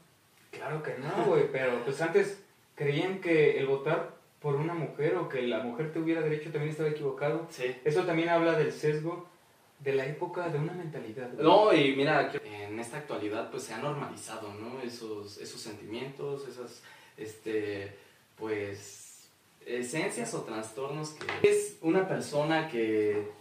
Claro 0.51 0.81
que 0.81 0.95
no, 0.97 1.25
güey. 1.25 1.51
Pero 1.51 1.83
pues 1.83 2.01
antes 2.01 2.41
creían 2.75 3.19
que 3.19 3.59
el 3.59 3.67
votar 3.67 4.14
por 4.41 4.55
una 4.55 4.73
mujer 4.73 5.15
o 5.15 5.27
que 5.29 5.41
la 5.43 5.59
mujer 5.59 5.91
tuviera 5.91 6.21
derecho 6.21 6.51
también 6.51 6.71
estaba 6.71 6.89
equivocado. 6.89 7.47
Sí. 7.49 7.75
Eso 7.83 8.03
también 8.05 8.29
habla 8.29 8.57
del 8.57 8.71
sesgo 8.71 9.27
de 9.79 9.93
la 9.93 10.05
época 10.05 10.49
de 10.49 10.59
una 10.59 10.73
mentalidad. 10.73 11.31
No, 11.33 11.73
y 11.73 11.95
mira, 11.95 12.31
que 12.31 12.65
en 12.65 12.79
esta 12.79 12.97
actualidad 12.97 13.51
pues 13.51 13.63
se 13.63 13.73
ha 13.73 13.77
normalizado, 13.77 14.53
¿no? 14.53 14.81
Esos, 14.81 15.37
esos 15.37 15.61
sentimientos, 15.61 16.47
esas, 16.47 16.81
este, 17.17 17.95
pues, 18.37 19.29
esencias 19.65 20.33
o 20.33 20.41
trastornos 20.43 21.11
que 21.11 21.49
es 21.49 21.77
una 21.81 22.07
persona 22.07 22.67
que 22.67 23.31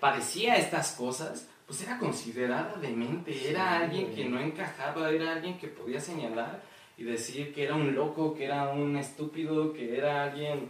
padecía 0.00 0.56
estas 0.56 0.92
cosas, 0.92 1.48
pues 1.66 1.82
era 1.82 1.98
considerada 1.98 2.76
demente, 2.80 3.32
Sí, 3.32 3.46
era 3.48 3.78
alguien 3.78 4.14
que 4.14 4.24
no 4.24 4.40
encajaba, 4.40 5.10
era 5.10 5.32
alguien 5.32 5.58
que 5.58 5.68
podía 5.68 6.00
señalar 6.00 6.62
y 6.98 7.04
decir 7.04 7.52
que 7.54 7.64
era 7.64 7.74
un 7.74 7.94
loco, 7.94 8.34
que 8.34 8.44
era 8.44 8.70
un 8.70 8.96
estúpido, 8.96 9.72
que 9.72 9.96
era 9.96 10.24
alguien 10.24 10.68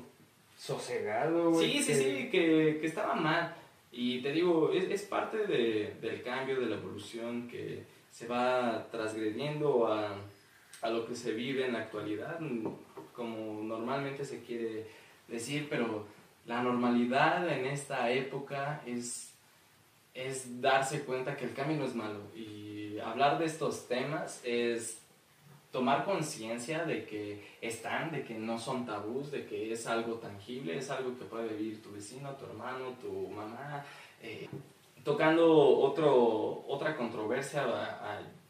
Sosegado, 0.58 1.50
güey. 1.50 1.72
Sí, 1.72 1.82
sí, 1.82 1.94
sí, 1.94 2.28
que, 2.30 2.78
que 2.80 2.86
estaba 2.86 3.14
mal. 3.16 3.54
Y 3.90 4.20
te 4.22 4.30
digo, 4.32 4.70
es, 4.72 4.84
es 4.90 5.02
parte 5.02 5.38
de- 5.46 5.94
del 6.00 6.22
cambio, 6.22 6.60
de 6.60 6.66
la 6.66 6.76
evolución 6.76 7.48
que 7.48 7.82
se 8.12 8.26
va 8.28 8.86
transgrediendo 8.92 9.88
a, 9.92 10.14
a 10.82 10.90
lo 10.90 11.04
que 11.06 11.14
se 11.16 11.32
vive 11.32 11.66
en 11.66 11.72
la 11.72 11.80
actualidad, 11.80 12.38
como 13.14 13.62
normalmente 13.64 14.24
se 14.24 14.42
quiere 14.42 14.86
decir, 15.26 15.66
pero 15.68 16.06
la 16.46 16.62
normalidad 16.62 17.48
en 17.48 17.66
esta 17.66 18.10
época 18.12 18.82
es 18.86 19.28
es 20.14 20.60
darse 20.60 21.04
cuenta 21.04 21.36
que 21.38 21.46
el 21.46 21.54
cambio 21.54 21.78
no 21.78 21.86
es 21.86 21.94
malo. 21.94 22.20
Y 22.36 22.98
hablar 22.98 23.38
de 23.38 23.46
estos 23.46 23.88
temas 23.88 24.42
es 24.44 24.98
tomar 25.72 26.04
conciencia 26.04 26.84
de 26.84 27.04
que 27.06 27.42
están, 27.60 28.12
de 28.12 28.22
que 28.22 28.34
no 28.34 28.58
son 28.58 28.84
tabús, 28.84 29.32
de 29.32 29.46
que 29.46 29.72
es 29.72 29.86
algo 29.86 30.16
tangible, 30.16 30.76
es 30.76 30.90
algo 30.90 31.18
que 31.18 31.24
puede 31.24 31.48
vivir 31.54 31.82
tu 31.82 31.90
vecino, 31.90 32.30
tu 32.32 32.44
hermano, 32.44 32.90
tu 33.00 33.28
mamá. 33.28 33.84
Eh, 34.22 34.48
tocando 35.02 35.50
otro, 35.50 36.64
otra 36.68 36.94
controversia 36.96 37.64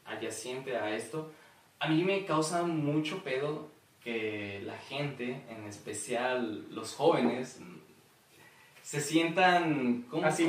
adyacente 0.04 0.76
a 0.76 0.94
esto, 0.94 1.30
a 1.78 1.88
mí 1.88 2.02
me 2.02 2.24
causa 2.24 2.64
mucho 2.64 3.22
pedo 3.22 3.70
que 4.02 4.60
la 4.64 4.76
gente, 4.76 5.42
en 5.48 5.64
especial 5.64 6.66
los 6.70 6.94
jóvenes, 6.94 7.60
se 8.82 9.00
sientan 9.00 10.06
como 10.10 10.26
Así? 10.26 10.44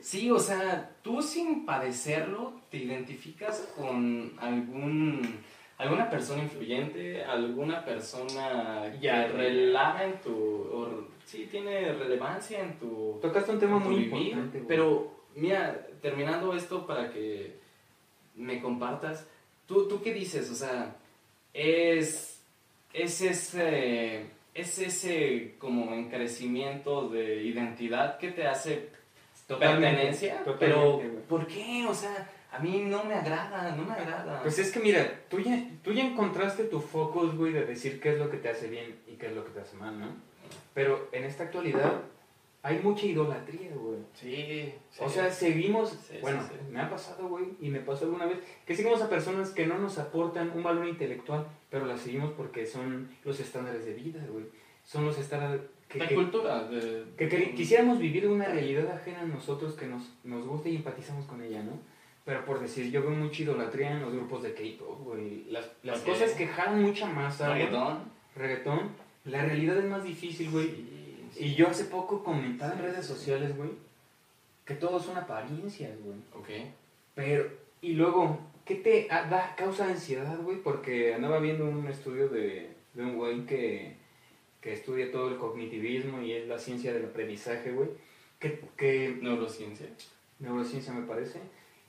Sí, 0.00 0.30
o 0.32 0.38
sea, 0.38 0.90
tú 1.02 1.22
sin 1.22 1.64
padecerlo 1.64 2.54
te 2.70 2.78
identificas 2.78 3.72
con 3.76 4.32
algún 4.40 5.38
alguna 5.80 6.10
persona 6.10 6.42
influyente, 6.42 7.24
alguna 7.24 7.82
persona 7.82 8.92
que 9.00 9.28
relava 9.28 10.04
en 10.04 10.20
tu 10.20 11.08
sí 11.24 11.48
tiene 11.50 11.92
relevancia 11.92 12.60
en 12.60 12.78
tu 12.78 13.18
Tocaste 13.22 13.52
un 13.52 13.58
tema 13.58 13.78
muy 13.78 14.04
importante, 14.04 14.62
pero 14.68 15.10
mira, 15.34 15.86
terminando 16.02 16.54
esto 16.54 16.86
para 16.86 17.10
que 17.10 17.58
me 18.34 18.60
compartas, 18.60 19.26
¿tú, 19.66 19.88
tú 19.88 20.02
qué 20.02 20.12
dices? 20.12 20.50
O 20.50 20.54
sea, 20.54 20.96
es 21.54 22.42
es 22.92 23.22
ese 23.22 24.26
es 24.52 24.78
ese 24.78 25.54
como 25.58 25.94
encarecimiento 25.94 27.08
de 27.08 27.42
identidad 27.44 28.18
que 28.18 28.32
te 28.32 28.46
hace 28.46 28.90
pertenencia, 29.46 30.42
pero 30.58 31.00
¿por 31.26 31.46
qué? 31.46 31.86
O 31.88 31.94
sea, 31.94 32.30
a 32.52 32.58
mí 32.58 32.84
no 32.86 33.04
me 33.04 33.14
agrada, 33.14 33.74
no 33.76 33.84
me 33.84 33.92
agrada. 33.92 34.42
Pues 34.42 34.58
es 34.58 34.72
que 34.72 34.80
mira, 34.80 35.20
tú 35.28 35.38
ya, 35.38 35.70
tú 35.82 35.92
ya 35.92 36.04
encontraste 36.04 36.64
tu 36.64 36.80
focus, 36.80 37.36
güey, 37.36 37.52
de 37.52 37.64
decir 37.64 38.00
qué 38.00 38.12
es 38.12 38.18
lo 38.18 38.28
que 38.28 38.38
te 38.38 38.48
hace 38.48 38.68
bien 38.68 38.96
y 39.06 39.12
qué 39.14 39.26
es 39.26 39.34
lo 39.34 39.44
que 39.44 39.50
te 39.50 39.60
hace 39.60 39.76
mal, 39.76 39.98
¿no? 39.98 40.08
Pero 40.74 41.08
en 41.12 41.24
esta 41.24 41.44
actualidad 41.44 42.02
hay 42.62 42.78
mucha 42.80 43.06
idolatría, 43.06 43.70
güey. 43.74 43.98
Sí, 44.14 44.74
O 44.98 45.08
sea, 45.08 45.30
seguimos, 45.30 45.96
bueno, 46.20 46.40
me 46.70 46.80
ha 46.80 46.90
pasado, 46.90 47.28
güey, 47.28 47.46
y 47.60 47.70
me 47.70 47.80
pasó 47.80 48.04
alguna 48.04 48.26
vez, 48.26 48.38
que 48.66 48.74
seguimos 48.74 49.00
a 49.00 49.08
personas 49.08 49.50
que 49.50 49.66
no 49.66 49.78
nos 49.78 49.98
aportan 49.98 50.50
un 50.54 50.62
valor 50.62 50.86
intelectual, 50.86 51.46
pero 51.70 51.86
las 51.86 52.00
seguimos 52.00 52.32
porque 52.32 52.66
son 52.66 53.08
los 53.24 53.38
estándares 53.40 53.86
de 53.86 53.94
vida, 53.94 54.20
güey. 54.28 54.44
Son 54.84 55.04
los 55.04 55.18
estándares... 55.18 55.62
Que, 55.88 55.98
La 55.98 56.08
cultura 56.08 56.64
de... 56.64 57.04
Que, 57.16 57.54
quisiéramos 57.54 57.98
vivir 57.98 58.28
una 58.28 58.44
realidad 58.44 58.88
ajena 58.92 59.22
a 59.22 59.26
nosotros 59.26 59.74
que 59.74 59.86
nos, 59.86 60.14
nos 60.22 60.46
gusta 60.46 60.68
y 60.68 60.76
empatizamos 60.76 61.26
con 61.26 61.42
ella, 61.42 61.62
¿no? 61.62 61.72
Pero 62.24 62.44
por 62.44 62.60
decir, 62.60 62.90
yo 62.90 63.02
veo 63.02 63.10
mucha 63.10 63.42
idolatría 63.42 63.92
en 63.92 64.02
los 64.02 64.12
grupos 64.12 64.42
de 64.42 64.54
K-pop, 64.54 65.00
güey. 65.04 65.44
Las, 65.50 65.70
las 65.82 66.00
cosas 66.00 66.32
que 66.32 66.46
jalan 66.46 66.82
mucha 66.82 67.06
masa. 67.06 67.52
Reggaetón. 67.52 68.04
Reggaetón. 68.36 68.90
La 69.24 69.44
realidad 69.44 69.78
es 69.78 69.86
más 69.86 70.04
difícil, 70.04 70.50
güey. 70.50 71.00
Y 71.36 71.54
yo 71.54 71.68
hace 71.68 71.84
poco 71.84 72.22
comentaba 72.22 72.74
en 72.74 72.80
redes 72.80 73.06
sociales, 73.06 73.56
güey, 73.56 73.70
que 74.64 74.74
todo 74.74 75.00
son 75.00 75.16
apariencias, 75.16 75.92
güey. 76.02 76.18
Ok. 76.34 76.66
Pero, 77.14 77.48
y 77.80 77.94
luego, 77.94 78.38
¿qué 78.64 78.76
te 78.76 79.06
da, 79.08 79.54
causa 79.56 79.86
ansiedad, 79.86 80.38
güey? 80.42 80.58
Porque 80.58 81.14
andaba 81.14 81.38
viendo 81.38 81.64
un 81.64 81.86
estudio 81.88 82.28
de, 82.28 82.70
de 82.94 83.02
un 83.02 83.16
güey 83.16 83.46
que, 83.46 83.96
que 84.60 84.72
estudia 84.72 85.10
todo 85.10 85.28
el 85.28 85.36
cognitivismo 85.36 86.20
y 86.20 86.32
es 86.32 86.48
la 86.48 86.58
ciencia 86.58 86.92
del 86.92 87.06
aprendizaje, 87.06 87.72
güey. 87.72 87.88
Que, 88.38 88.60
que, 88.76 89.18
neurociencia. 89.20 89.86
Neurociencia 90.38 90.92
me 90.92 91.06
parece 91.06 91.40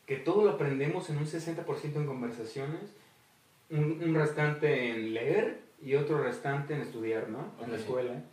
que 0.05 0.17
todo 0.17 0.43
lo 0.43 0.51
aprendemos 0.51 1.09
en 1.09 1.17
un 1.17 1.25
60% 1.25 1.95
en 1.95 2.05
conversaciones, 2.05 2.81
un, 3.69 4.13
restante 4.13 4.89
en 4.89 5.13
leer 5.13 5.61
y 5.81 5.95
otro 5.95 6.21
restante 6.21 6.73
en 6.73 6.81
estudiar, 6.81 7.29
¿no? 7.29 7.51
En 7.63 7.71
la 7.71 7.77
escuela. 7.77 8.23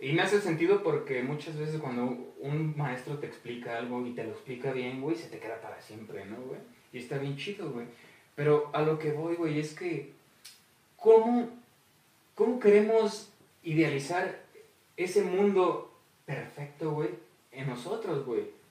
Y 0.00 0.12
me 0.12 0.22
hace 0.22 0.40
sentido 0.40 0.82
porque 0.82 1.22
muchas 1.22 1.56
veces 1.56 1.80
cuando 1.80 2.34
un 2.40 2.76
maestro 2.76 3.18
te 3.18 3.26
explica 3.26 3.78
algo 3.78 4.04
y 4.04 4.14
te 4.14 4.24
lo 4.24 4.30
explica 4.30 4.72
bien, 4.72 5.00
güey, 5.00 5.16
se 5.16 5.28
te 5.28 5.38
queda 5.38 5.60
para 5.60 5.80
siempre, 5.80 6.26
¿no, 6.26 6.36
güey? 6.38 6.58
Y 6.92 6.98
está 6.98 7.18
bien 7.18 7.36
chido, 7.36 7.70
güey. 7.70 7.86
Pero 8.34 8.70
a 8.72 8.82
lo 8.82 8.98
que 8.98 9.12
voy, 9.12 9.36
güey, 9.36 9.60
es 9.60 9.74
que, 9.74 10.12
¿cómo, 10.96 11.50
¿cómo 12.34 12.58
queremos 12.58 13.30
idealizar 13.62 14.40
ese 14.96 15.22
mundo 15.22 15.92
perfecto, 16.26 16.90
güey, 16.90 17.10
en 17.52 17.68
nosotros, 17.68 18.26
güey? 18.26 18.61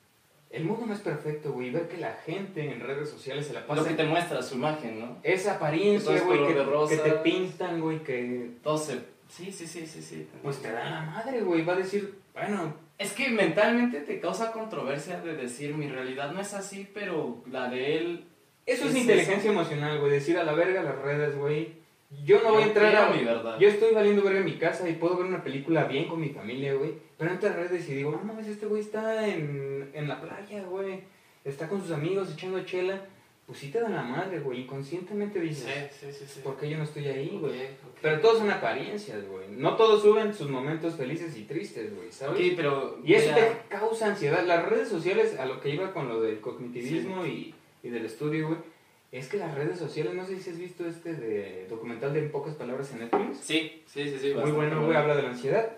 El 0.51 0.65
mundo 0.65 0.86
no 0.86 0.93
es 0.93 1.00
perfecto, 1.00 1.53
güey. 1.53 1.72
Ver 1.72 1.88
que 1.88 1.98
la 1.98 2.13
gente 2.25 2.72
en 2.72 2.81
redes 2.81 3.10
sociales 3.10 3.48
se 3.48 3.53
la 3.53 3.65
pasa. 3.65 3.81
Lo 3.81 3.88
que 3.88 3.93
te 3.93 4.03
muestra 4.03 4.41
su 4.41 4.55
imagen, 4.55 5.00
¿no? 5.00 5.17
Esa 5.24 5.55
apariencia, 5.55 6.20
güey, 6.22 6.48
que, 6.89 6.98
te 6.98 7.12
pintan, 7.12 7.79
güey, 7.79 8.00
que. 8.03 8.51
Todo 8.63 8.77
se. 8.77 9.00
Sí, 9.29 9.51
sí, 9.51 9.65
sí, 9.65 9.88
sí, 9.88 10.01
sí. 10.01 10.27
Pues 10.43 10.62
te 10.62 10.72
da 10.72 10.89
la 10.89 11.01
madre, 11.01 11.41
güey. 11.41 11.63
Va 11.63 11.74
a 11.74 11.77
decir, 11.77 12.15
bueno. 12.34 12.74
Es 12.98 13.13
que 13.13 13.29
mentalmente 13.29 14.01
te 14.01 14.20
causa 14.20 14.51
controversia 14.51 15.22
de 15.22 15.36
decir, 15.36 15.74
mi 15.74 15.88
realidad 15.88 16.31
no 16.31 16.41
es 16.41 16.53
así, 16.53 16.88
pero 16.93 17.43
la 17.50 17.70
de 17.70 17.98
él. 17.98 18.25
Eso 18.65 18.86
es, 18.86 18.96
inteligencia 18.96 19.51
emocional, 19.51 20.00
güey. 20.00 20.12
Decir 20.12 20.38
a 20.38 20.43
la 20.43 20.53
verga 20.53 20.84
las 20.84 21.00
redes, 21.00 21.36
güey. 21.38 21.81
Yo 22.25 22.41
no 22.44 22.51
voy 22.53 22.63
a 22.63 22.65
entrar 22.68 22.96
a 22.96 23.10
mi 23.10 23.24
verdad. 23.24 23.58
Yo 23.58 23.70
estoy 23.70 23.94
valiendo 23.94 24.22
verga 24.22 24.39
en 24.39 24.46
mi 24.46 24.58
casa 24.58 24.88
y 24.88 24.94
puedo 24.94 25.18
ver 25.18 25.27
una 25.27 25.44
película 25.44 25.86
bien 25.86 26.08
con 26.08 26.20
mi 26.20 26.30
familia, 26.30 26.74
güey. 26.74 26.94
Pero 27.18 27.32
entro 27.32 27.50
a 27.50 27.53
redes 27.53 27.88
y 27.89 27.96
digo, 27.96 28.12
no 28.12 28.24
mames, 28.24 28.48
este 28.48 28.65
güey 28.65 28.82
está 28.82 29.27
en, 29.27 29.89
en 29.94 30.08
la 30.08 30.20
playa, 30.20 30.63
güey. 30.63 31.01
Está 31.46 31.68
con 31.68 31.82
sus 31.82 31.91
amigos 31.91 32.32
echando 32.32 32.63
chela. 32.63 33.01
Pues 33.48 33.60
sí 33.60 33.72
te 33.72 33.80
da 33.82 33.89
la 33.89 34.03
madre, 34.03 34.39
güey. 34.39 34.62
Inconscientemente 34.62 35.39
dices, 35.39 35.65
sí, 35.91 36.08
sí, 36.08 36.13
sí, 36.13 36.25
sí. 36.27 36.41
¿por 36.44 36.58
qué 36.58 36.70
yo 36.70 36.77
no 36.77 36.84
estoy 36.84 37.08
ahí, 37.08 37.38
güey? 37.39 37.53
Pero 38.01 38.20
todos 38.20 38.39
son 38.39 38.51
apariencias, 38.51 39.27
güey. 39.27 39.48
No 39.50 39.75
todos 39.75 40.01
suben 40.01 40.34
sus 40.34 40.50
momentos 40.50 40.96
felices 40.96 41.36
y 41.38 41.44
tristes, 41.44 41.96
güey, 41.96 42.12
¿sabes? 42.12 42.38
Sí, 42.38 42.53
pero... 42.56 43.00
Y 43.03 43.13
eso 43.13 43.34
te 43.34 43.51
causa 43.68 44.08
ansiedad. 44.08 44.46
Las 44.46 44.70
redes 44.70 44.89
sociales, 44.89 45.39
a 45.39 45.46
lo 45.46 45.60
que 45.60 45.70
iba 45.70 45.91
con 45.91 46.08
lo 46.08 46.22
del 46.22 46.39
cognitivismo 46.39 47.25
y, 47.25 47.56
y 47.84 47.89
del 47.89 48.06
estudio, 48.06 48.50
güey 48.50 48.71
es 49.12 49.27
que 49.27 49.38
las 49.38 49.53
redes 49.53 49.77
sociales, 49.77 50.13
no 50.13 50.25
sé 50.25 50.39
si 50.39 50.51
has 50.51 50.58
visto 50.58 50.86
este 50.86 51.13
de 51.13 51.68
documental 51.70 52.13
de 52.13 52.20
en 52.20 52.32
pocas 52.32 52.56
palabras 52.56 52.91
en 52.94 53.00
Netflix. 53.00 53.39
Sí, 53.39 53.84
sí, 53.86 54.10
sí, 54.10 54.18
sí. 54.20 54.34
Muy 54.34 54.51
bueno, 54.51 54.86
güey, 54.86 54.96
habla 54.96 55.15
de 55.15 55.24
la 55.24 55.30
ansiedad. 55.30 55.70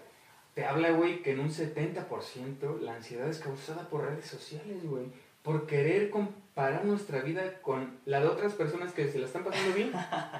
Te 0.54 0.66
habla, 0.66 0.92
güey, 0.92 1.24
que 1.24 1.32
en 1.32 1.40
un 1.40 1.50
70% 1.50 2.80
la 2.82 2.94
ansiedad 2.94 3.28
es 3.28 3.40
causada 3.40 3.90
por 3.90 4.06
redes 4.06 4.28
sociales, 4.28 4.86
güey. 4.86 5.06
Por 5.42 5.66
querer 5.66 6.12
comparar 6.12 6.86
nuestra 6.86 7.22
vida 7.22 7.60
con 7.62 7.98
la 8.06 8.20
de 8.20 8.28
otras 8.28 8.54
personas 8.54 8.94
que 8.94 9.08
se 9.08 9.18
la 9.18 9.26
están 9.26 9.44
pasando 9.44 9.74
bien. 9.76 9.92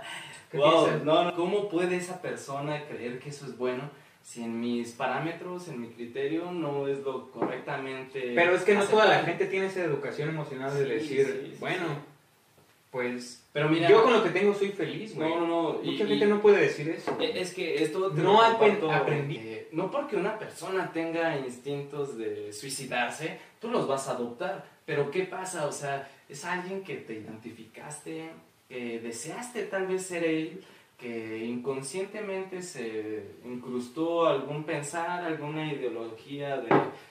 wow, 0.54 1.04
no, 1.04 1.26
no, 1.26 1.36
¿cómo 1.36 1.70
puede 1.70 1.96
esa 1.96 2.22
persona 2.22 2.86
creer 2.86 3.18
que 3.18 3.30
eso 3.30 3.48
es 3.48 3.58
bueno? 3.58 3.90
si 4.24 4.42
en 4.42 4.60
mis 4.60 4.94
parámetros, 4.94 5.68
en 5.68 5.82
mi 5.82 5.90
criterio, 5.90 6.50
no 6.52 6.88
es 6.88 7.00
lo 7.00 7.30
correctamente. 7.30 8.32
Pero 8.34 8.56
es 8.56 8.64
que 8.64 8.74
no 8.74 8.86
toda 8.86 9.06
la 9.06 9.20
gente 9.20 9.48
tiene 9.48 9.66
esa 9.66 9.84
educación 9.84 10.30
emocional 10.30 10.74
de 10.74 10.86
decir, 10.86 11.58
bueno, 11.60 12.13
pues 12.94 13.44
pero 13.52 13.70
mira, 13.70 13.90
yo 13.90 14.04
con 14.04 14.14
lo 14.14 14.24
que 14.24 14.30
tengo 14.30 14.54
soy 14.54 14.70
feliz, 14.70 15.16
güey. 15.16 15.28
No, 15.28 15.40
no, 15.42 15.48
no. 15.48 15.80
Mucha 15.84 16.06
gente 16.06 16.28
no 16.28 16.40
puede 16.42 16.62
decir 16.62 16.88
eso. 16.90 17.18
E, 17.20 17.42
es 17.42 17.52
que 17.52 17.84
esto 17.84 18.12
no 18.12 18.42
aprendí. 18.44 19.38
Eh, 19.38 19.68
no 19.72 19.90
porque 19.90 20.16
una 20.16 20.38
persona 20.38 20.92
tenga 20.92 21.36
instintos 21.40 22.20
de 22.20 22.54
suicidarse, 22.54 23.40
tú 23.60 23.70
los 23.70 23.88
vas 23.88 24.08
a 24.08 24.12
adoptar. 24.12 24.66
Pero 24.86 25.10
¿qué 25.10 25.24
pasa? 25.24 25.66
O 25.66 25.72
sea, 25.72 26.08
es 26.30 26.46
alguien 26.46 26.84
que 26.84 26.98
te 26.98 27.14
identificaste, 27.14 28.30
que 28.70 29.00
deseaste 29.00 29.64
tal 29.64 29.88
vez 29.88 30.06
ser 30.06 30.24
él, 30.24 30.64
que 31.00 31.46
inconscientemente 31.46 32.62
se 32.62 33.24
incrustó 33.44 34.28
algún 34.28 34.66
pensar, 34.66 35.24
alguna 35.24 35.72
ideología 35.74 36.58
de, 36.58 36.70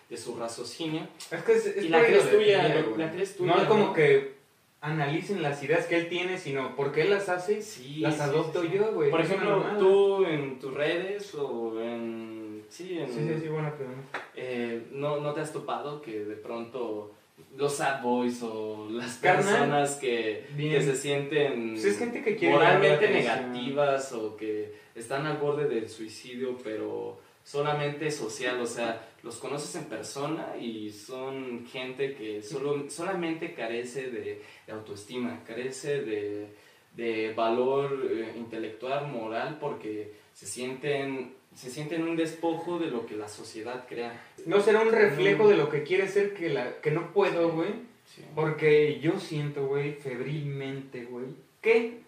de 0.09 0.17
su 0.17 0.37
raciocinio. 0.37 1.09
Es 1.29 1.43
que 1.43 1.53
es, 1.55 1.77
y 1.85 1.89
la 1.89 2.05
crees 2.05 2.31
tuya, 2.31 2.85
la 2.97 3.12
crees 3.12 3.37
tuya. 3.37 3.55
No 3.55 3.62
es 3.62 3.69
como 3.69 3.93
que 3.93 4.42
analicen 4.83 5.43
las 5.43 5.62
ideas 5.62 5.87
que 5.87 5.97
él 5.97 6.09
tiene, 6.09 6.37
sino 6.37 6.75
porque 6.75 7.03
él 7.03 7.11
las 7.11 7.29
hace, 7.29 7.62
sí, 7.62 8.01
las 8.01 8.21
adopto 8.21 8.65
yo, 8.65 8.93
güey. 8.93 9.11
Por 9.11 9.21
ejemplo, 9.21 9.65
tú 9.79 10.25
en 10.25 10.59
tus 10.59 10.75
redes 10.75 11.35
o 11.37 11.81
en... 11.81 12.65
Sí, 12.69 12.99
en, 12.99 13.09
sí, 13.09 13.41
sí, 13.41 13.49
buena 13.49 13.73
pregunta. 13.75 14.21
Eh, 14.35 14.89
¿no, 14.91 15.21
¿No 15.21 15.33
te 15.35 15.41
has 15.41 15.53
topado 15.53 16.03
que 16.03 16.25
de 16.25 16.35
pronto 16.35 17.12
los 17.57 17.77
sad 17.77 18.03
boys 18.03 18.43
o 18.43 18.89
las 18.91 19.19
personas 19.19 19.97
que, 19.97 20.47
que, 20.57 20.83
se 20.83 20.97
sienten 20.97 21.75
pues 21.81 21.99
gente 21.99 22.23
que 22.37 22.51
moralmente 22.51 23.09
negativas 23.09 24.12
o 24.12 24.37
que 24.37 24.75
están 24.95 25.27
al 25.27 25.37
borde 25.37 25.69
del 25.69 25.89
suicidio, 25.89 26.57
pero 26.65 27.19
solamente 27.45 28.11
social, 28.11 28.61
o 28.61 28.67
sea, 28.67 29.09
los 29.23 29.37
conoces 29.37 29.75
en 29.77 29.85
persona 29.85 30.57
y 30.61 30.91
son 30.91 31.67
gente 31.67 32.15
que 32.15 32.43
solo, 32.43 32.89
solamente 32.91 33.55
carece 33.55 34.11
de, 34.11 34.43
autoestima, 34.71 35.43
carece 35.45 36.03
de, 36.03 37.33
valor 37.35 38.07
eh, 38.11 38.35
intelectual, 38.37 39.09
moral, 39.09 39.59
porque 39.61 40.13
se 40.35 40.47
sienten 40.47 41.35
se 41.55 41.71
sienten 41.71 42.03
un 42.03 42.17
despojo 42.17 42.79
de 42.79 42.87
lo 42.87 43.07
que 43.07 43.17
la 43.17 43.29
sociedad 43.29 43.85
crea. 43.87 44.19
No 44.47 44.61
será 44.61 44.81
un 44.81 44.91
reflejo 44.91 45.49
de 45.49 45.57
lo 45.57 45.69
que 45.69 45.83
quiere 45.83 46.09
ser 46.09 46.33
que, 46.35 46.49
la, 46.49 46.81
que 46.81 46.91
no 46.91 47.13
puedo, 47.13 47.51
güey. 47.51 47.71
Sí. 48.07 48.23
Porque 48.35 49.01
yo 49.01 49.21
siento, 49.21 49.67
güey, 49.67 49.93
febrilmente, 49.93 51.05
güey, 51.05 51.27
que, 51.61 52.01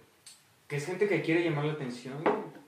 que 0.67 0.77
es 0.77 0.87
gente 0.87 1.09
que 1.09 1.23
quiere 1.23 1.45
llamar 1.45 1.67
la 1.67 1.75
atención. 1.75 2.17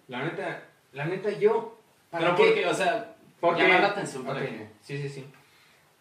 La 0.09 0.25
neta, 0.25 0.69
la 0.93 1.07
neta, 1.07 1.31
yo... 1.39 1.76
¿para 2.19 2.35
Pero 2.35 2.37
qué? 2.37 2.45
porque, 2.53 2.67
o 2.67 2.75
sea, 2.75 3.15
Porque- 3.41 3.63
llamar 3.63 3.81
la 3.81 3.89
atención 3.89 4.25
para 4.25 4.41
Ok, 4.41 4.47
que... 4.47 4.67
Sí, 4.83 4.99
sí, 5.03 5.09
sí. 5.09 5.25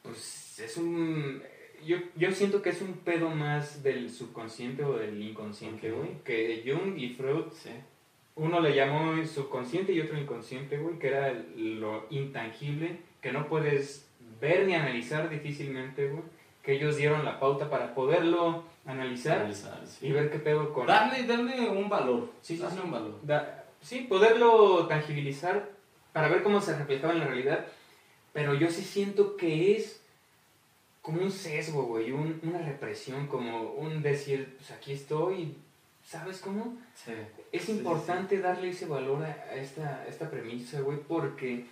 Pues 0.01 0.59
es 0.59 0.77
un... 0.77 1.41
Yo, 1.85 1.97
yo 2.15 2.31
siento 2.31 2.61
que 2.61 2.69
es 2.69 2.81
un 2.81 2.93
pedo 2.93 3.29
más 3.29 3.83
del 3.83 4.09
subconsciente 4.09 4.83
o 4.83 4.93
del 4.97 5.21
inconsciente, 5.21 5.91
güey. 5.91 6.17
Que 6.23 6.63
Jung 6.65 6.97
y 6.97 7.09
Freud, 7.09 7.45
Sí. 7.53 7.69
uno 8.35 8.59
le 8.59 8.75
llamó 8.75 9.23
subconsciente 9.25 9.91
y 9.93 10.01
otro 10.01 10.17
inconsciente, 10.17 10.77
güey, 10.77 10.97
que 10.97 11.07
era 11.09 11.31
lo 11.55 12.07
intangible, 12.09 12.97
que 13.21 13.31
no 13.31 13.47
puedes 13.47 14.07
ver 14.41 14.65
ni 14.65 14.73
analizar 14.73 15.29
difícilmente, 15.29 16.07
güey. 16.09 16.23
Que 16.63 16.73
ellos 16.73 16.97
dieron 16.97 17.23
la 17.23 17.39
pauta 17.39 17.69
para 17.69 17.93
poderlo 17.93 18.63
analizar 18.87 19.37
Analizar, 19.39 19.85
sí. 19.85 20.07
y 20.07 20.11
ver 20.11 20.31
qué 20.31 20.39
pedo 20.39 20.73
con... 20.73 20.87
Darle, 20.87 21.23
darle 21.27 21.69
un 21.69 21.87
valor. 21.89 22.31
Sí, 22.41 22.55
sí, 22.55 22.63
darle 22.63 22.77
sí. 22.79 22.83
un 22.85 22.91
valor. 22.91 23.19
Da- 23.21 23.65
sí, 23.81 23.99
poderlo 24.09 24.87
tangibilizar 24.87 25.69
para 26.15 26.29
ver 26.29 26.43
cómo 26.43 26.61
se 26.61 26.77
reflejaba 26.77 27.11
en 27.11 27.19
la 27.19 27.25
realidad. 27.27 27.65
Pero 28.31 28.53
yo 28.53 28.71
sí 28.71 28.81
siento 28.83 29.35
que 29.35 29.75
es 29.75 29.99
como 31.01 31.21
un 31.21 31.29
sesgo, 31.31 31.83
güey, 31.83 32.13
un- 32.13 32.39
una 32.43 32.59
represión, 32.59 33.27
como 33.27 33.71
un 33.73 34.01
decir, 34.01 34.55
pues 34.57 34.71
aquí 34.71 34.93
estoy, 34.93 35.57
¿sabes 36.05 36.39
cómo? 36.39 36.77
Sí. 36.95 37.11
Es 37.51 37.63
Sí, 37.63 37.73
sí, 37.73 37.77
importante 37.79 38.39
darle 38.39 38.69
ese 38.69 38.85
valor 38.85 39.23
a, 39.25 39.27
a 39.51 39.55
esta, 39.55 40.03
a 40.03 40.07
esta 40.07 40.29
premisa, 40.31 40.79
güey, 40.79 40.97
porque 40.99 41.65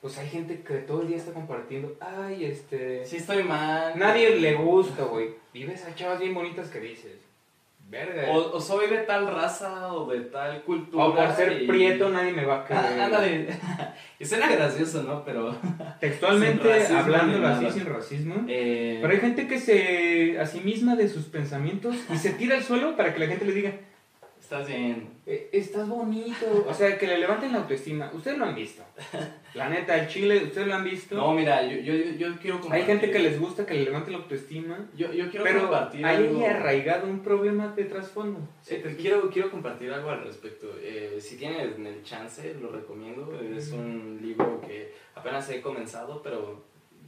pues 0.00 0.18
hay 0.18 0.28
gente 0.28 0.60
que 0.62 0.74
todo 0.78 1.02
el 1.02 1.08
día 1.08 1.16
está 1.18 1.32
compartiendo, 1.32 1.96
ay, 2.00 2.44
este... 2.46 3.06
Sí 3.06 3.16
estoy 3.18 3.44
mal. 3.44 3.96
Nadie 3.96 4.36
le 4.40 4.54
gusta, 4.56 5.04
güey. 5.04 5.30
Y 5.52 5.64
ves 5.64 5.84
a 5.84 5.94
chavas 5.94 6.18
bien 6.18 6.34
bonitas 6.34 6.68
que 6.68 6.80
dices, 6.80 7.12
verga. 7.88 8.30
O, 8.32 8.56
o 8.56 8.60
soy 8.60 8.88
de 8.88 8.98
tal 8.98 9.26
raza 9.26 9.92
o 9.92 10.10
de 10.10 10.20
tal 10.20 10.62
cultura. 10.62 11.04
O 11.04 11.14
por 11.14 11.32
ser 11.32 11.62
y- 11.62 11.66
prieto 11.66 12.08
nadie 12.10 12.32
me 12.32 12.44
va 12.44 12.60
a 12.60 12.64
querer. 12.64 12.82
Ah, 13.00 13.04
ándale. 13.06 13.48
y 14.18 14.24
suena 14.24 14.48
gracioso, 14.50 15.02
¿no? 15.02 15.24
Pero. 15.24 15.54
Textualmente, 16.00 16.68
racismo 16.68 16.98
hablándolo 16.98 17.46
así, 17.48 17.70
sin 17.70 17.86
racismo. 17.86 18.44
eh, 18.48 18.98
Pero 19.00 19.12
hay 19.14 19.20
gente 19.20 19.46
que 19.46 19.58
se 19.58 20.38
a 20.40 20.46
sí 20.46 20.60
misma 20.60 20.96
de 20.96 21.08
sus 21.08 21.24
pensamientos 21.26 21.96
y 22.12 22.16
se 22.18 22.30
tira 22.32 22.56
al 22.56 22.62
suelo 22.62 22.96
para 22.96 23.12
que 23.14 23.20
la 23.20 23.26
gente 23.26 23.44
le 23.44 23.52
diga, 23.52 23.72
Estás 24.44 24.68
bien. 24.68 25.08
"Eh, 25.24 25.48
estás 25.52 25.88
bonito. 25.88 26.44
O 26.68 26.74
sea, 26.74 26.98
que 26.98 27.06
le 27.06 27.16
levanten 27.16 27.50
la 27.52 27.60
autoestima. 27.60 28.10
Ustedes 28.12 28.36
lo 28.36 28.44
han 28.44 28.54
visto. 28.54 28.82
La 29.54 29.70
neta, 29.70 29.96
el 29.98 30.06
chile, 30.06 30.44
ustedes 30.44 30.66
lo 30.66 30.74
han 30.74 30.84
visto. 30.84 31.14
No, 31.16 31.32
mira, 31.32 31.62
yo, 31.66 31.78
yo, 31.78 31.94
yo, 32.18 32.36
quiero 32.38 32.60
compartir. 32.60 32.72
hay 32.74 32.86
gente 32.98 33.10
que 33.10 33.18
les 33.20 33.40
gusta 33.40 33.64
que 33.64 33.72
le 33.72 33.84
levanten 33.84 34.12
la 34.12 34.18
autoestima. 34.18 34.86
Yo, 34.94 35.10
yo 35.14 35.30
quiero 35.30 35.44
Pero 35.44 35.60
compartir 35.62 36.04
hay 36.04 36.16
algo. 36.26 36.44
arraigado 36.46 37.06
un 37.08 37.20
problema 37.20 37.68
de 37.68 37.84
trasfondo. 37.84 38.40
Sí, 38.60 38.76
te 38.82 38.94
quiero, 38.96 39.30
quiero 39.30 39.50
compartir 39.50 39.90
algo 39.90 40.10
al 40.10 40.22
respecto. 40.24 40.66
Eh, 40.82 41.16
si 41.22 41.38
tienen 41.38 41.86
el 41.86 42.02
chance, 42.04 42.54
lo 42.60 42.68
recomiendo. 42.70 43.40
Es 43.40 43.72
un 43.72 44.18
libro 44.20 44.60
que 44.60 44.92
apenas 45.14 45.48
he 45.48 45.62
comenzado, 45.62 46.22
pero 46.22 46.64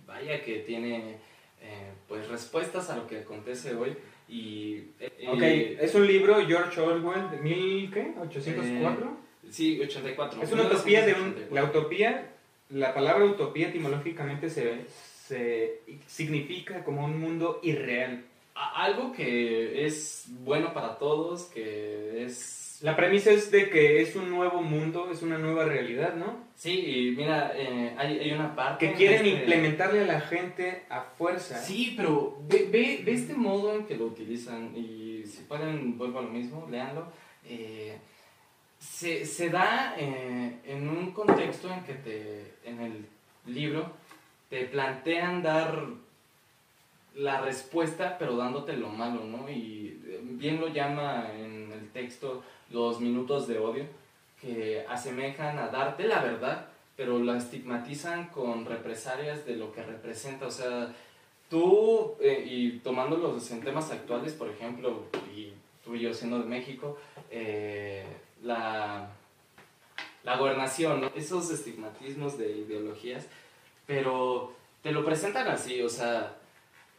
vaya 0.07 0.43
que 0.43 0.61
tiene 0.61 1.19
eh, 1.61 1.93
pues 2.09 2.29
respuestas 2.29 2.89
a 2.89 2.97
lo 2.97 3.07
que 3.07 3.19
acontece 3.19 3.75
hoy. 3.75 3.95
Y, 4.29 4.83
eh, 5.01 5.27
Ok, 5.29 5.43
es 5.83 5.95
un 5.95 6.07
libro, 6.07 6.45
George 6.47 6.81
Orwell, 6.81 7.31
de 7.31 7.37
mil, 7.39 7.91
¿qué? 7.93 8.13
¿804? 8.15 9.09
Sí, 9.51 9.81
84. 9.81 10.43
Es 10.43 10.53
una 10.53 10.63
utopía 10.65 11.07
de 11.07 11.13
un... 11.13 11.19
1984. 11.35 11.55
La 11.55 11.65
utopía, 11.65 12.31
la 12.71 12.93
palabra 12.95 13.25
utopía 13.25 13.69
etimológicamente 13.69 14.51
se, 14.51 14.81
se 15.27 15.81
significa 16.09 16.83
como 16.83 17.05
un 17.05 17.21
mundo 17.21 17.61
irreal. 17.63 18.25
A- 18.57 18.85
Algo 18.85 19.13
que 19.13 19.87
es 19.87 20.25
bueno 20.41 20.73
para 20.75 20.99
todos, 20.99 21.45
que 21.45 22.25
es... 22.25 22.65
La 22.83 22.95
premisa 22.97 23.31
es 23.31 23.51
de 23.51 23.71
que 23.71 24.03
es 24.03 24.17
un 24.17 24.31
nuevo 24.31 24.61
mundo, 24.63 25.09
es 25.11 25.23
una 25.23 25.39
nueva 25.39 25.65
realidad, 25.65 26.15
¿no? 26.15 26.45
Sí, 26.57 26.73
y 26.73 27.11
mira, 27.17 27.53
eh, 27.55 27.95
hay, 27.97 28.19
hay 28.19 28.33
una 28.33 28.55
parte... 28.55 28.87
Que 28.87 28.91
en 28.93 28.97
quieren 28.99 29.27
este- 29.27 29.39
implementarle 29.41 30.01
a 30.03 30.07
la 30.07 30.21
gente 30.21 30.85
a 30.91 31.01
fuerza. 31.03 31.59
Sí, 31.59 31.95
pero 31.97 32.39
ve, 32.49 32.69
ve, 32.71 33.01
ve 33.05 33.13
este 33.13 33.35
modo 33.35 33.75
en 33.75 33.87
que 33.87 33.97
lo 33.97 34.07
utilizan 34.07 34.77
y 34.77 35.23
si 35.27 35.43
pueden, 35.45 35.97
vuelvo 35.97 36.19
a 36.19 36.23
lo 36.23 36.29
mismo, 36.29 36.67
leanlo. 36.71 37.07
eh, 37.49 37.97
se, 38.79 39.25
se 39.25 39.49
da 39.49 39.95
eh, 39.99 40.59
en 40.67 40.89
un 40.89 41.13
contexto 41.13 41.73
en 41.73 41.83
que 41.85 41.95
te, 41.95 42.55
en 42.65 42.81
el 42.81 43.07
libro 43.47 43.91
te 44.51 44.65
plantean 44.67 45.43
dar 45.43 45.83
la 47.15 47.41
respuesta, 47.41 48.17
pero 48.19 48.37
dándote 48.37 48.77
lo 48.77 48.91
malo, 48.91 49.25
¿no? 49.25 49.49
Y 49.49 49.99
eh, 50.07 50.21
bien 50.23 50.61
lo 50.61 50.69
llama 50.69 51.31
en 51.35 51.56
texto 51.97 52.43
los 52.71 53.01
minutos 53.01 53.49
de 53.49 53.59
odio, 53.59 53.87
que 54.41 54.85
asemejan 54.89 55.59
a 55.59 55.69
darte 55.69 56.07
la 56.07 56.23
verdad, 56.23 56.69
pero 56.97 57.19
la 57.19 57.39
estigmatizan 57.39 58.29
con 58.29 58.67
represalias 58.67 59.47
de 59.47 59.57
lo 59.57 59.73
que 59.73 59.83
representa. 59.83 60.47
O 60.47 60.51
sea, 60.51 60.95
tú, 61.49 62.15
eh, 62.21 62.45
y 62.47 62.79
tomándolos 62.81 63.51
en 63.51 63.63
temas 63.63 63.91
actuales, 63.91 64.35
por 64.35 64.49
ejemplo, 64.51 65.05
y 65.35 65.53
tú 65.85 65.95
y 65.95 66.01
yo 66.01 66.13
siendo 66.13 66.39
de 66.39 66.45
México, 66.45 66.99
eh, 67.31 68.05
la, 68.43 69.09
la 70.25 70.37
gobernación, 70.37 71.01
¿no? 71.01 71.11
esos 71.15 71.51
estigmatismos 71.51 72.37
de 72.37 72.51
ideologías, 72.51 73.27
pero 73.87 74.53
te 74.83 74.93
lo 74.93 75.05
presentan 75.05 75.49
así, 75.49 75.81
o 75.83 75.89
sea, 75.89 76.37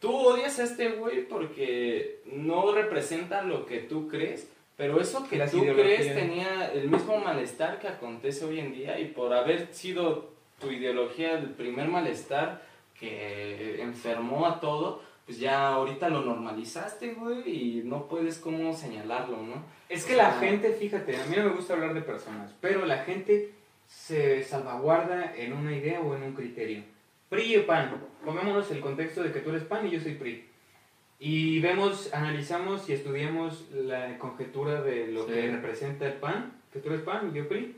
tú 0.00 0.14
odias 0.14 0.58
a 0.58 0.64
este 0.64 0.90
güey 0.90 1.26
porque 1.26 2.20
no 2.26 2.72
representa 2.72 3.42
lo 3.42 3.66
que 3.66 3.78
tú 3.78 4.08
crees, 4.08 4.48
pero 4.78 5.00
eso 5.00 5.28
que 5.28 5.40
tú 5.48 5.60
crees 5.60 6.14
tenía 6.14 6.70
el 6.72 6.88
mismo 6.88 7.18
malestar 7.18 7.80
que 7.80 7.88
acontece 7.88 8.44
hoy 8.44 8.60
en 8.60 8.72
día 8.72 8.98
y 9.00 9.06
por 9.06 9.34
haber 9.34 9.74
sido 9.74 10.30
tu 10.60 10.70
ideología 10.70 11.36
el 11.36 11.50
primer 11.50 11.88
malestar 11.88 12.62
que 12.98 13.82
enfermó 13.82 14.46
a 14.46 14.60
todo, 14.60 15.02
pues 15.26 15.40
ya 15.40 15.66
ahorita 15.74 16.08
lo 16.08 16.22
normalizaste, 16.24 17.14
güey, 17.14 17.42
y 17.48 17.82
no 17.84 18.06
puedes 18.06 18.38
como 18.38 18.72
señalarlo, 18.72 19.42
¿no? 19.42 19.64
Es 19.88 20.04
que 20.04 20.14
la 20.14 20.32
gente, 20.34 20.72
fíjate, 20.72 21.16
a 21.16 21.26
mí 21.26 21.34
no 21.36 21.44
me 21.44 21.56
gusta 21.56 21.74
hablar 21.74 21.92
de 21.92 22.02
personas, 22.02 22.54
pero 22.60 22.86
la 22.86 22.98
gente 22.98 23.50
se 23.88 24.44
salvaguarda 24.44 25.34
en 25.36 25.54
una 25.54 25.76
idea 25.76 26.00
o 26.00 26.14
en 26.14 26.22
un 26.22 26.34
criterio. 26.34 26.84
PRI 27.28 27.56
o 27.56 27.66
PAN, 27.66 28.00
pongámonos 28.24 28.70
el 28.70 28.78
contexto 28.78 29.24
de 29.24 29.32
que 29.32 29.40
tú 29.40 29.50
eres 29.50 29.64
PAN 29.64 29.88
y 29.88 29.90
yo 29.90 30.00
soy 30.00 30.14
PRI. 30.14 30.46
Y 31.20 31.58
vemos, 31.60 32.12
analizamos 32.14 32.88
y 32.88 32.92
estudiamos 32.92 33.66
la 33.72 34.16
conjetura 34.18 34.82
de 34.82 35.08
lo 35.08 35.26
Sí. 35.26 35.32
que 35.32 35.50
representa 35.50 36.06
el 36.06 36.14
PAN, 36.14 36.52
que 36.72 36.78
tú 36.78 36.90
eres 36.90 37.02
PAN 37.02 37.30
y 37.32 37.36
yo 37.38 37.48
PRI, 37.48 37.74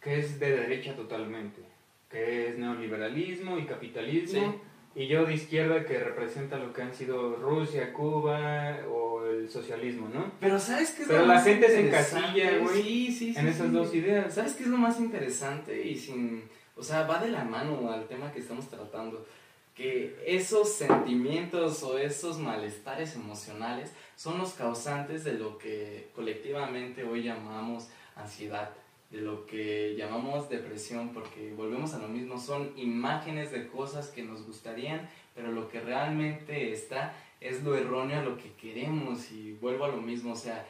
que 0.00 0.20
es 0.20 0.38
de 0.38 0.50
derecha 0.56 0.94
totalmente, 0.94 1.62
que 2.08 2.48
es 2.48 2.58
neoliberalismo 2.58 3.58
y 3.58 3.64
capitalismo. 3.64 4.60
Y 4.94 5.08
yo 5.08 5.26
de 5.26 5.34
izquierda 5.34 5.84
que 5.84 5.98
representa 5.98 6.56
lo 6.56 6.72
que 6.72 6.80
han 6.80 6.94
sido 6.94 7.36
Rusia, 7.36 7.92
Cuba 7.92 8.78
o 8.88 9.26
el 9.26 9.50
socialismo, 9.50 10.08
¿no? 10.08 10.30
Pero 10.40 10.58
¿sabes 10.58 10.92
qué 10.92 11.02
es 11.02 11.08
Pero 11.08 11.20
lo 11.20 11.26
la 11.26 11.34
más 11.34 11.44
gente 11.44 11.68
se 11.68 11.86
encasilla, 11.88 12.58
güey, 12.58 12.82
Sí, 12.82 13.12
sí, 13.12 13.34
sí. 13.34 13.38
en 13.38 13.48
esas 13.48 13.66
sí. 13.66 13.72
dos 13.74 13.94
ideas. 13.94 14.32
¿Sabes 14.32 14.54
qué 14.54 14.62
es 14.62 14.70
lo 14.70 14.78
más 14.78 14.98
interesante? 14.98 15.86
Y 15.86 15.96
sin. 15.96 16.44
O 16.76 16.82
sea, 16.82 17.02
va 17.06 17.18
de 17.22 17.28
la 17.30 17.44
mano 17.44 17.90
al 17.92 18.06
tema 18.06 18.32
que 18.32 18.38
estamos 18.40 18.70
tratando. 18.70 19.26
Que 19.76 20.16
esos 20.26 20.72
sentimientos 20.72 21.82
o 21.82 21.98
esos 21.98 22.38
malestares 22.38 23.14
emocionales 23.14 23.92
son 24.16 24.38
los 24.38 24.54
causantes 24.54 25.22
de 25.22 25.34
lo 25.34 25.58
que 25.58 26.08
colectivamente 26.14 27.04
hoy 27.04 27.22
llamamos 27.22 27.88
ansiedad, 28.14 28.70
de 29.10 29.20
lo 29.20 29.44
que 29.44 29.94
llamamos 29.96 30.48
depresión, 30.48 31.10
porque 31.10 31.52
volvemos 31.52 31.92
a 31.92 31.98
lo 31.98 32.08
mismo, 32.08 32.40
son 32.40 32.72
imágenes 32.76 33.52
de 33.52 33.68
cosas 33.68 34.08
que 34.08 34.22
nos 34.22 34.46
gustarían, 34.46 35.08
pero 35.34 35.52
lo 35.52 35.68
que 35.68 35.80
realmente 35.80 36.72
está 36.72 37.14
es 37.40 37.62
lo 37.62 37.76
erróneo 37.76 38.20
a 38.20 38.22
lo 38.22 38.38
que 38.38 38.52
queremos 38.54 39.30
y 39.30 39.52
vuelvo 39.52 39.84
a 39.84 39.88
lo 39.88 39.98
mismo, 39.98 40.32
o 40.32 40.36
sea, 40.36 40.66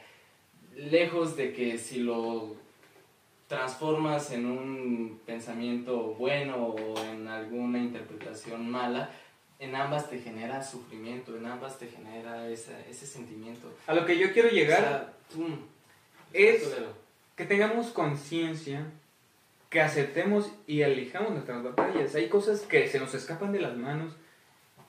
lejos 0.75 1.37
de 1.37 1.53
que 1.53 1.79
si 1.79 2.01
lo 2.01 2.57
transformas 3.49 4.31
en 4.33 4.47
un 4.47 5.21
pensamiento 5.25 6.15
bueno 6.19 6.57
o 6.57 6.99
en 7.05 7.29
alguna 7.29 7.79
interpretación 7.79 8.69
mala, 8.71 9.11
en 9.59 9.75
ambas 9.75 10.11
te 10.11 10.19
genera 10.19 10.63
sufrimiento, 10.63 11.37
en 11.37 11.47
ambas 11.47 11.79
te 11.79 11.87
genera 11.87 12.49
esa- 12.49 12.79
ese 12.89 13.07
sentimiento. 13.07 13.73
A 13.87 13.95
lo 13.95 14.05
que 14.05 14.19
yo 14.19 14.33
quiero 14.33 14.49
llegar 14.51 14.79
O 14.81 14.83
sea, 14.83 15.13
tú- 15.33 15.59
es 16.33 16.69
que 17.37 17.45
tengamos 17.45 17.89
conciencia, 17.89 18.85
que 19.71 19.81
aceptemos 19.81 20.51
y 20.67 20.83
elijamos 20.83 21.31
nuestras 21.33 21.63
batallas. 21.63 22.15
Hay 22.15 22.29
cosas 22.29 22.61
que 22.63 22.87
se 22.89 22.99
nos 23.01 23.15
escapan 23.15 23.53
de 23.53 23.61
las 23.61 23.77
manos, 23.77 24.15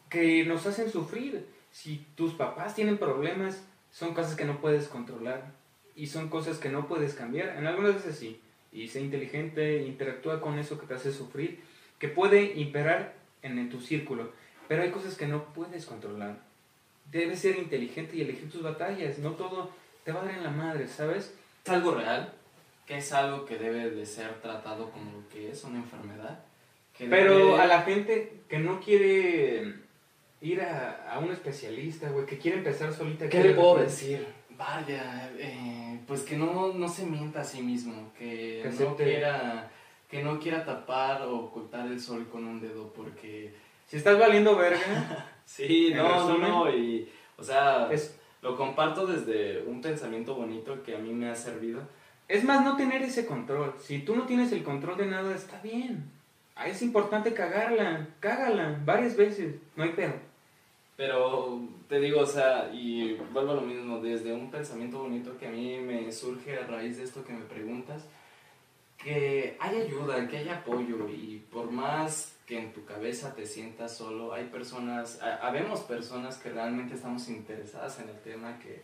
que 0.10 0.46
nos 0.46 0.66
hacen 0.66 0.92
sufrir. 0.92 1.48
Si 1.72 2.06
tus 2.16 2.34
papás 2.34 2.74
tienen 2.76 2.98
problemas, 2.98 3.64
son 3.92 4.14
cosas 4.14 4.36
que 4.36 4.46
no 4.46 4.60
puedes 4.60 4.88
controlar 4.88 5.52
y 5.96 6.08
son 6.08 6.30
cosas 6.30 6.58
que 6.58 6.70
no 6.70 6.88
puedes 6.88 7.14
cambiar. 7.14 7.56
En 7.58 7.68
algunas 7.68 7.96
veces 7.96 8.18
sí. 8.18 8.42
Y 8.72 8.88
sé 8.88 9.02
inteligente, 9.02 9.84
interactúa 9.84 10.42
con 10.42 10.60
eso 10.60 10.80
que 10.80 10.86
te 10.88 10.94
hace 10.96 11.12
sufrir, 11.12 11.60
que 12.00 12.08
puede 12.08 12.54
imperar 12.60 13.14
en, 13.42 13.58
en 13.60 13.70
tu 13.70 13.80
círculo, 13.80 14.32
pero 14.68 14.84
hay 14.84 14.92
cosas 14.92 15.16
que 15.16 15.28
no 15.28 15.46
puedes 15.54 15.86
controlar. 15.86 16.38
Debes 17.12 17.40
ser 17.40 17.58
inteligente 17.58 18.18
y 18.18 18.22
elegir 18.22 18.50
tus 18.52 18.62
batallas, 18.64 19.18
no 19.20 19.32
todo 19.32 19.72
te 20.04 20.12
va 20.12 20.22
a 20.22 20.26
dar 20.26 20.36
en 20.36 20.44
la 20.44 20.52
madre, 20.52 20.88
¿sabes? 20.88 21.34
Es 21.66 21.72
algo 21.72 21.96
real, 21.96 22.34
que 22.86 22.98
es 22.98 23.12
algo 23.14 23.46
que 23.46 23.58
debe 23.58 23.90
de 23.90 24.06
ser 24.06 24.34
tratado 24.42 24.92
como 24.92 25.12
lo 25.12 25.30
que 25.30 25.50
es 25.52 25.64
una 25.64 25.80
enfermedad. 25.80 26.40
que 26.98 27.06
Pero 27.08 27.38
debe- 27.38 27.60
a 27.62 27.68
la 27.68 27.82
gente 27.84 28.34
que 28.50 28.60
no 28.60 28.80
quiere 28.80 29.74
ir 30.42 30.62
a, 30.62 31.14
a 31.14 31.20
un 31.20 31.32
especialista, 31.32 32.10
güey, 32.10 32.26
que 32.26 32.38
quiere 32.38 32.58
empezar 32.58 32.94
solita. 32.94 33.28
¿Qué 33.30 33.42
le 33.44 33.54
puedo 33.54 33.78
decir? 33.80 34.26
Vaya, 34.58 35.32
eh, 35.38 36.00
pues 36.08 36.24
que 36.24 36.36
no, 36.36 36.74
no 36.74 36.88
se 36.88 37.06
mienta 37.06 37.42
a 37.42 37.44
sí 37.44 37.62
mismo, 37.62 38.12
que, 38.18 38.62
Que 38.64 38.84
no 38.84 38.96
quiera, 38.96 39.72
que 40.10 40.24
no 40.24 40.40
quiera 40.40 40.66
tapar 40.66 41.22
o 41.24 41.38
ocultar 41.38 41.86
el 41.88 42.00
sol 42.00 42.28
con 42.32 42.46
un 42.46 42.60
dedo, 42.60 42.92
porque... 42.94 43.54
Si 43.86 43.98
estás 43.98 44.18
valiendo 44.20 44.56
verga, 44.56 45.32
Sí, 45.46 45.94
no, 45.96 46.10
resumen, 46.10 46.50
no, 46.50 46.70
y, 46.76 47.10
o 47.38 47.44
sea, 47.44 47.90
es, 47.92 48.20
lo 48.42 48.58
comparto 48.58 49.08
desde 49.08 49.64
un 49.64 49.82
pensamiento 49.82 50.36
bonito 50.36 50.84
que 50.84 50.96
a 50.96 51.00
mí 51.00 51.14
me 51.14 51.30
ha 51.30 51.36
servido. 51.36 51.82
es 52.28 52.44
más 52.44 52.66
no 52.66 52.76
tener 52.76 53.02
ese 53.04 53.26
control. 53.26 53.76
Si 53.80 54.00
tú 54.00 54.16
no 54.16 54.24
tienes 54.24 54.52
el 54.52 54.64
control 54.64 54.98
de 54.98 55.06
nada, 55.06 55.34
está 55.34 55.62
bien. 55.62 56.12
Ah, 56.56 56.68
Es 56.68 56.82
importante 56.82 57.34
cagarla, 57.34 58.08
cágala 58.20 58.82
varias 58.84 59.16
veces, 59.16 59.56
no 59.76 59.84
hay 59.84 59.92
pedo. 59.92 60.14
Pero 60.98 61.62
te 61.88 62.00
digo, 62.00 62.22
o 62.22 62.26
sea, 62.26 62.70
y 62.74 63.14
vuelvo 63.32 63.52
a 63.52 63.56
lo 63.56 63.62
mismo, 63.62 64.00
desde 64.00 64.34
un 64.34 64.52
pensamiento 64.52 65.00
bonito 65.00 65.38
que 65.38 65.48
a 65.48 65.52
mí 65.52 65.78
me 65.80 66.12
surge 66.12 66.58
a 66.58 66.68
raíz 66.68 66.98
de 66.98 67.04
esto 67.04 67.24
que 67.24 67.34
me 67.34 67.46
preguntas, 67.46 68.04
que 69.02 69.56
hay 69.60 69.82
ayuda, 69.82 70.28
que 70.28 70.38
hay 70.38 70.50
apoyo 70.50 71.08
y 71.10 71.44
por 71.52 71.72
más 71.72 72.36
que 72.46 72.58
en 72.60 72.74
tu 72.74 72.84
cabeza 72.86 73.36
te 73.36 73.46
sientas 73.46 73.96
solo, 73.96 74.34
hay 74.34 74.46
personas, 74.46 75.22
ha- 75.22 75.36
habemos 75.48 75.82
personas 75.82 76.38
que 76.38 76.50
realmente 76.50 76.96
estamos 76.96 77.28
interesadas 77.30 78.00
en 78.00 78.10
el 78.10 78.20
tema, 78.22 78.58
que 78.60 78.82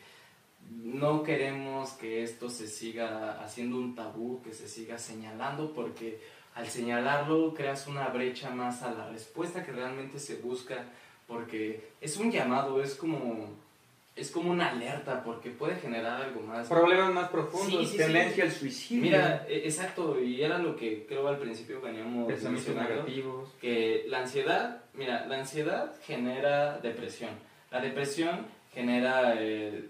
no 0.72 1.24
queremos 1.24 1.92
que 1.94 2.24
esto 2.24 2.50
se 2.50 2.68
siga 2.68 3.42
haciendo 3.44 3.78
un 3.78 3.96
tabú, 3.96 4.42
que 4.44 4.54
se 4.54 4.68
siga 4.68 4.98
señalando, 4.98 5.74
porque 5.74 6.22
al 6.56 6.68
señalarlo 6.68 7.54
creas 7.54 7.88
una 7.88 8.08
brecha 8.10 8.50
más 8.52 8.84
a 8.84 8.92
la 8.94 9.10
respuesta 9.10 9.66
que 9.66 9.72
realmente 9.72 10.20
se 10.20 10.36
busca 10.36 10.86
porque 11.28 11.90
es 12.02 12.18
un 12.18 12.32
llamado, 12.32 12.82
es 12.84 12.96
como, 12.96 13.50
es 14.16 14.30
como 14.32 14.52
una 14.52 14.70
alerta, 14.70 15.24
porque 15.24 15.50
puede 15.50 15.76
generar 15.78 16.22
algo 16.22 16.42
más. 16.42 16.68
Problemas 16.68 17.14
más 17.14 17.30
profundos, 17.30 17.70
Sí, 17.70 17.86
sí, 17.86 17.92
sí. 17.92 17.98
tendencia 17.98 18.44
al 18.44 18.52
suicidio, 18.52 19.02
Mira, 19.04 19.46
e- 19.50 19.64
exacto, 19.66 20.20
y 20.22 20.42
era 20.42 20.58
lo 20.60 20.76
que 20.76 21.06
creo 21.08 21.28
al 21.28 21.38
principio 21.40 21.82
veníamos 21.82 22.28
mencionando, 22.28 22.94
negativos. 22.94 23.50
que 23.60 24.06
la 24.08 24.20
ansiedad, 24.20 24.82
mira, 24.94 25.26
la 25.26 25.40
ansiedad 25.40 25.94
genera 26.06 26.78
depresión, 26.80 27.32
la 27.72 27.80
depresión 27.82 28.46
genera 28.74 29.36
eh, 29.40 29.86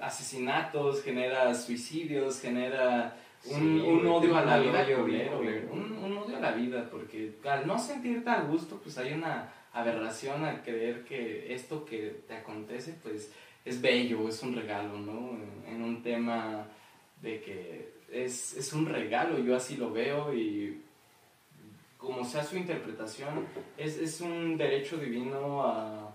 asesinatos, 0.00 1.02
genera 1.02 1.54
suicidios, 1.54 2.40
genera 2.40 3.16
un, 3.44 3.58
Sí, 3.58 3.80
un 3.86 3.98
güey, 3.98 4.10
odio 4.10 4.36
a 4.36 4.44
la 4.44 4.58
vida 4.58 4.84
culero, 4.96 5.38
un, 5.72 5.92
un 6.04 6.16
odio 6.18 6.36
a 6.36 6.40
la 6.40 6.52
vida, 6.52 6.88
porque 6.90 7.32
al 7.44 7.66
no 7.66 7.78
sentirte 7.78 8.30
a 8.30 8.40
gusto, 8.42 8.78
pues 8.82 8.96
hay 8.98 9.12
una 9.12 9.52
aberración 9.72 10.44
al 10.44 10.62
creer 10.62 11.04
que 11.04 11.54
esto 11.54 11.84
que 11.84 12.22
te 12.26 12.34
acontece, 12.34 12.94
pues 13.02 13.32
es 13.64 13.80
bello, 13.80 14.28
es 14.28 14.42
un 14.42 14.54
regalo, 14.54 14.98
¿no? 14.98 15.30
En, 15.30 15.74
en 15.74 15.82
un 15.82 16.02
tema 16.02 16.66
de 17.20 17.40
que 17.40 17.92
es, 18.10 18.56
es 18.56 18.72
un 18.72 18.86
regalo, 18.86 19.38
yo 19.38 19.56
así 19.56 19.76
lo 19.76 19.92
veo 19.92 20.34
y 20.34 20.82
como 21.96 22.24
sea 22.24 22.44
su 22.44 22.56
interpretación, 22.56 23.46
es, 23.78 23.96
es 23.96 24.20
un 24.20 24.56
derecho 24.56 24.98
divino 24.98 25.62
a, 25.62 26.12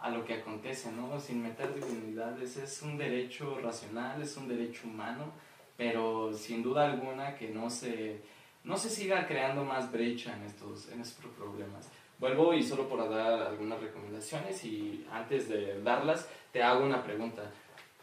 a 0.00 0.10
lo 0.10 0.24
que 0.24 0.34
acontece, 0.34 0.90
¿no? 0.90 1.18
Sin 1.20 1.42
meter 1.42 1.72
divinidades, 1.74 2.56
es 2.56 2.82
un 2.82 2.98
derecho 2.98 3.58
racional, 3.62 4.20
es 4.20 4.36
un 4.36 4.48
derecho 4.48 4.88
humano, 4.88 5.32
pero 5.76 6.32
sin 6.34 6.62
duda 6.62 6.90
alguna 6.90 7.36
que 7.36 7.50
no 7.50 7.70
se, 7.70 8.20
no 8.64 8.76
se 8.76 8.90
siga 8.90 9.26
creando 9.28 9.64
más 9.64 9.90
brecha 9.92 10.36
en 10.36 10.42
estos, 10.42 10.88
en 10.90 11.00
estos 11.00 11.24
problemas. 11.32 11.88
Vuelvo 12.18 12.52
y 12.52 12.62
solo 12.62 12.88
por 12.88 13.08
dar 13.08 13.42
algunas 13.42 13.80
recomendaciones 13.80 14.64
y 14.64 15.06
antes 15.12 15.48
de 15.48 15.80
darlas 15.82 16.28
te 16.52 16.62
hago 16.62 16.84
una 16.84 17.02
pregunta. 17.02 17.50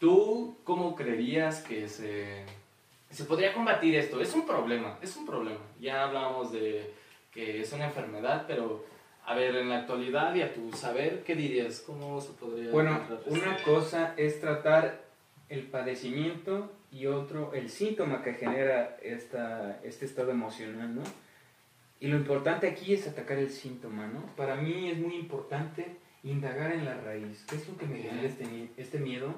¿Tú 0.00 0.56
cómo 0.64 0.94
creerías 0.94 1.62
que 1.62 1.88
se, 1.88 2.44
se 3.10 3.24
podría 3.24 3.52
combatir 3.52 3.94
esto? 3.94 4.20
Es 4.20 4.34
un 4.34 4.46
problema, 4.46 4.98
es 5.02 5.16
un 5.16 5.26
problema. 5.26 5.60
Ya 5.80 6.04
hablamos 6.04 6.52
de 6.52 6.94
que 7.32 7.60
es 7.60 7.72
una 7.72 7.86
enfermedad, 7.86 8.44
pero 8.46 8.84
a 9.26 9.34
ver, 9.34 9.56
en 9.56 9.68
la 9.68 9.78
actualidad 9.78 10.34
y 10.34 10.42
a 10.42 10.54
tu 10.54 10.72
saber, 10.72 11.22
¿qué 11.24 11.34
dirías? 11.34 11.80
¿Cómo 11.80 12.20
se 12.20 12.32
podría 12.32 12.70
Bueno, 12.70 13.00
una 13.26 13.60
cosa 13.64 14.14
es 14.16 14.40
tratar 14.40 15.02
el 15.48 15.64
padecimiento 15.64 16.72
y 16.92 17.06
otro 17.06 17.52
el 17.52 17.68
síntoma 17.68 18.22
que 18.22 18.34
genera 18.34 18.96
esta, 19.02 19.80
este 19.82 20.06
estado 20.06 20.30
emocional, 20.30 20.94
¿no? 20.94 21.02
Y 22.00 22.08
lo 22.08 22.16
importante 22.16 22.68
aquí 22.68 22.92
es 22.92 23.08
atacar 23.08 23.38
el 23.38 23.50
síntoma, 23.50 24.06
¿no? 24.06 24.26
Para 24.36 24.56
mí 24.56 24.90
es 24.90 24.98
muy 24.98 25.16
importante 25.16 25.96
indagar 26.22 26.72
en 26.72 26.84
la 26.84 27.00
raíz. 27.00 27.44
¿Qué 27.48 27.56
es 27.56 27.68
lo 27.68 27.76
que 27.76 27.86
me 27.86 27.98
genera 27.98 28.28
este, 28.28 28.68
este 28.76 28.98
miedo? 28.98 29.34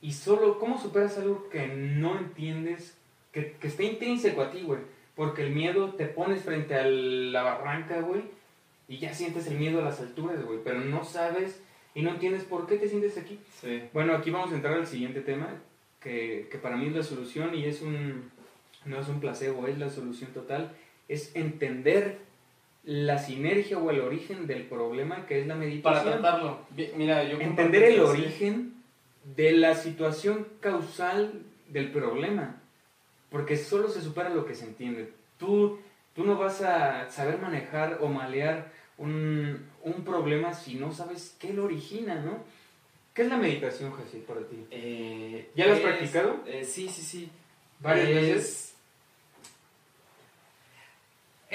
Y 0.00 0.12
solo, 0.12 0.58
¿cómo 0.58 0.80
superas 0.80 1.18
algo 1.18 1.48
que 1.50 1.66
no 1.66 2.18
entiendes, 2.18 2.96
que, 3.32 3.52
que 3.52 3.68
está 3.68 3.82
intrínseco 3.82 4.42
a 4.42 4.50
ti, 4.50 4.62
güey? 4.62 4.80
Porque 5.14 5.42
el 5.42 5.50
miedo 5.50 5.94
te 5.94 6.06
pones 6.06 6.42
frente 6.42 6.74
a 6.74 6.84
la 6.84 7.42
barranca, 7.42 8.00
güey, 8.00 8.22
y 8.88 8.98
ya 8.98 9.12
sientes 9.14 9.46
el 9.46 9.58
miedo 9.58 9.80
a 9.80 9.84
las 9.84 10.00
alturas, 10.00 10.44
güey, 10.44 10.60
pero 10.62 10.80
no 10.80 11.04
sabes 11.04 11.60
y 11.94 12.02
no 12.02 12.10
entiendes 12.10 12.44
por 12.44 12.66
qué 12.66 12.76
te 12.76 12.88
sientes 12.88 13.16
aquí. 13.16 13.38
Sí. 13.60 13.82
Bueno, 13.92 14.14
aquí 14.14 14.30
vamos 14.30 14.52
a 14.52 14.56
entrar 14.56 14.74
al 14.74 14.86
siguiente 14.86 15.22
tema, 15.22 15.48
que, 16.00 16.46
que 16.50 16.58
para 16.58 16.76
mí 16.76 16.86
es 16.86 16.94
la 16.94 17.02
solución 17.02 17.54
y 17.54 17.64
es 17.64 17.80
un, 17.82 18.30
no 18.84 19.00
es 19.00 19.08
un 19.08 19.18
placebo, 19.18 19.66
es 19.66 19.78
la 19.78 19.90
solución 19.90 20.30
total, 20.32 20.72
es 21.08 21.34
entender 21.36 22.18
la 22.84 23.18
sinergia 23.18 23.78
o 23.78 23.90
el 23.90 24.00
origen 24.00 24.46
del 24.46 24.62
problema 24.64 25.26
que 25.26 25.40
es 25.40 25.46
la 25.46 25.54
Para 25.54 25.66
meditación. 25.66 26.12
tratarlo, 26.20 26.60
bi- 26.70 26.90
mira, 26.96 27.24
yo 27.24 27.40
Entender 27.40 27.82
el 27.84 28.00
origen 28.00 28.74
de 29.36 29.52
la 29.52 29.74
situación 29.74 30.46
causal 30.60 31.42
del 31.68 31.90
problema, 31.90 32.62
porque 33.30 33.56
solo 33.56 33.88
se 33.88 34.00
supera 34.02 34.28
lo 34.30 34.46
que 34.46 34.54
se 34.54 34.66
entiende. 34.66 35.12
Tú, 35.36 35.80
tú 36.14 36.24
no 36.24 36.36
vas 36.38 36.62
a 36.62 37.10
saber 37.10 37.38
manejar 37.38 37.98
o 38.00 38.08
malear 38.08 38.70
un, 38.98 39.66
un 39.82 40.04
problema 40.04 40.54
si 40.54 40.76
no 40.76 40.92
sabes 40.92 41.36
qué 41.40 41.52
lo 41.52 41.64
origina, 41.64 42.14
¿no? 42.16 42.38
¿Qué 43.12 43.22
es 43.22 43.28
la 43.28 43.36
meditación, 43.38 43.92
Jesús, 43.96 44.20
para 44.26 44.40
ti? 44.42 44.64
Eh, 44.70 45.50
¿Ya 45.56 45.66
lo 45.66 45.72
has 45.72 45.80
practicado? 45.80 46.40
eh, 46.46 46.64
sí, 46.64 46.88
sí, 46.88 47.02
sí. 47.02 47.28
¿Varias 47.80 48.08
Es- 48.08 48.14
veces? 48.14 48.65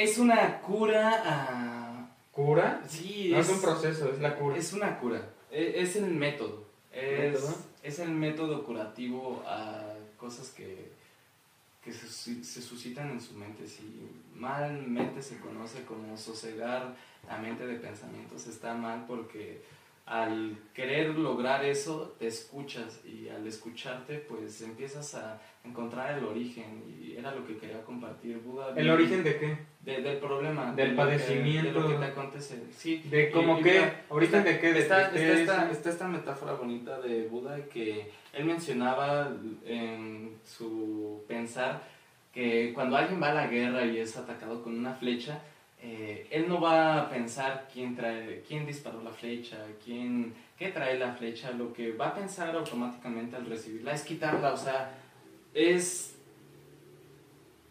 Es 0.04 0.18
una 0.18 0.60
cura 0.62 1.22
a... 1.26 2.08
¿Cura? 2.32 2.82
Sí, 2.88 3.30
No 3.32 3.40
es 3.40 3.50
un 3.50 3.62
proceso, 3.62 4.10
es 4.12 4.20
la 4.20 4.36
cura. 4.38 4.58
Es 4.58 4.74
una 4.74 4.98
cura. 5.00 5.30
E- 5.52 5.74
Es, 5.82 5.96
el 5.98 6.08
método. 6.08 6.66
Es, 6.94 7.34
¿Método? 7.34 7.56
es 7.84 8.00
el 8.00 8.10
método 8.12 8.64
curativo 8.64 9.44
a 9.46 9.94
cosas 10.18 10.50
que, 10.50 10.92
que 11.84 11.92
se 11.94 12.62
suscitan 12.62 13.10
en 13.12 13.22
su 13.22 13.34
mente. 13.34 13.68
Si 13.68 14.10
malmente 14.36 15.22
se 15.22 15.38
conoce 15.40 15.84
como 15.84 16.18
sosegar 16.18 16.96
la 17.28 17.38
mente 17.38 17.68
de 17.68 17.76
pensamientos, 17.76 18.48
está 18.48 18.74
mal 18.74 19.06
porque 19.08 19.62
al 20.12 20.58
querer 20.74 21.18
lograr 21.18 21.64
eso, 21.64 22.18
te 22.20 22.28
escuchas 22.28 23.00
y 23.06 23.30
al 23.30 23.48
escucharte, 23.48 24.18
pues 24.18 24.62
empiezas 24.62 25.16
a 25.16 25.40
encontrar 25.64 26.18
el 26.18 26.26
origen 26.26 26.84
y 27.02 27.16
era 27.16 27.34
lo 27.34 27.48
que 27.48 27.56
quería 27.58 27.82
compartir 27.84 28.40
Buda. 28.40 28.74
¿El 28.76 28.90
origen 28.90 29.24
de 29.24 29.38
qué? 29.40 29.58
De- 29.80 30.02
del 30.02 30.18
problema. 30.18 30.74
Del 30.74 30.76
de 30.76 30.84
lo 30.88 30.90
que- 30.92 30.96
padecimiento. 30.98 31.68
de 31.74 31.80
lo 31.80 31.88
que 31.88 31.94
te 31.96 32.06
acontece. 32.12 32.62
Sí. 32.76 33.02
¿De 33.10 33.32
cómo 33.32 33.60
y 33.60 33.64
qué? 33.64 33.72
mira, 33.72 34.06
¿Origen 34.10 34.40
está- 34.40 34.52
de 34.52 34.60
qué? 34.60 34.74
¿De 34.74 34.80
Está, 34.80 35.02
está 35.16 35.34
esta, 35.40 35.72
está 35.72 35.90
esta 35.92 36.08
metáfora 36.10 36.54
bonita 36.56 37.00
de 37.00 37.28
Buda 37.30 37.64
que 37.72 38.12
él 38.34 38.44
mencionaba 38.44 39.32
en 39.66 40.36
su 40.44 41.24
pensar 41.26 41.84
que 42.34 42.74
cuando 42.74 42.98
alguien 42.98 43.22
va 43.24 43.30
a 43.32 43.34
la 43.34 43.48
guerra 43.48 43.86
y 43.86 43.98
es 43.98 44.18
atacado 44.18 44.62
con 44.62 44.78
una 44.78 44.94
flecha, 44.94 45.42
eh, 45.84 46.28
él 46.30 46.48
no 46.48 46.62
va 46.62 47.02
a 47.02 47.10
pensar 47.10 47.68
quién, 47.74 47.96
trae, 47.96 48.44
quién 48.48 48.68
disparó 48.68 49.02
la 49.02 49.10
flecha, 49.10 49.58
quién, 49.84 50.34
qué 50.58 50.68
trae 50.68 51.00
la 51.00 51.14
flecha, 51.14 51.52
lo 51.52 51.74
que 51.74 51.94
va 51.94 52.10
a 52.10 52.16
pensar 52.16 52.56
automáticamente 52.56 53.36
al 53.36 53.48
recibirla 53.48 53.94
es 53.94 54.04
quitarla, 54.04 54.54
o 54.54 54.58
sea, 54.58 54.96
es, 55.56 56.16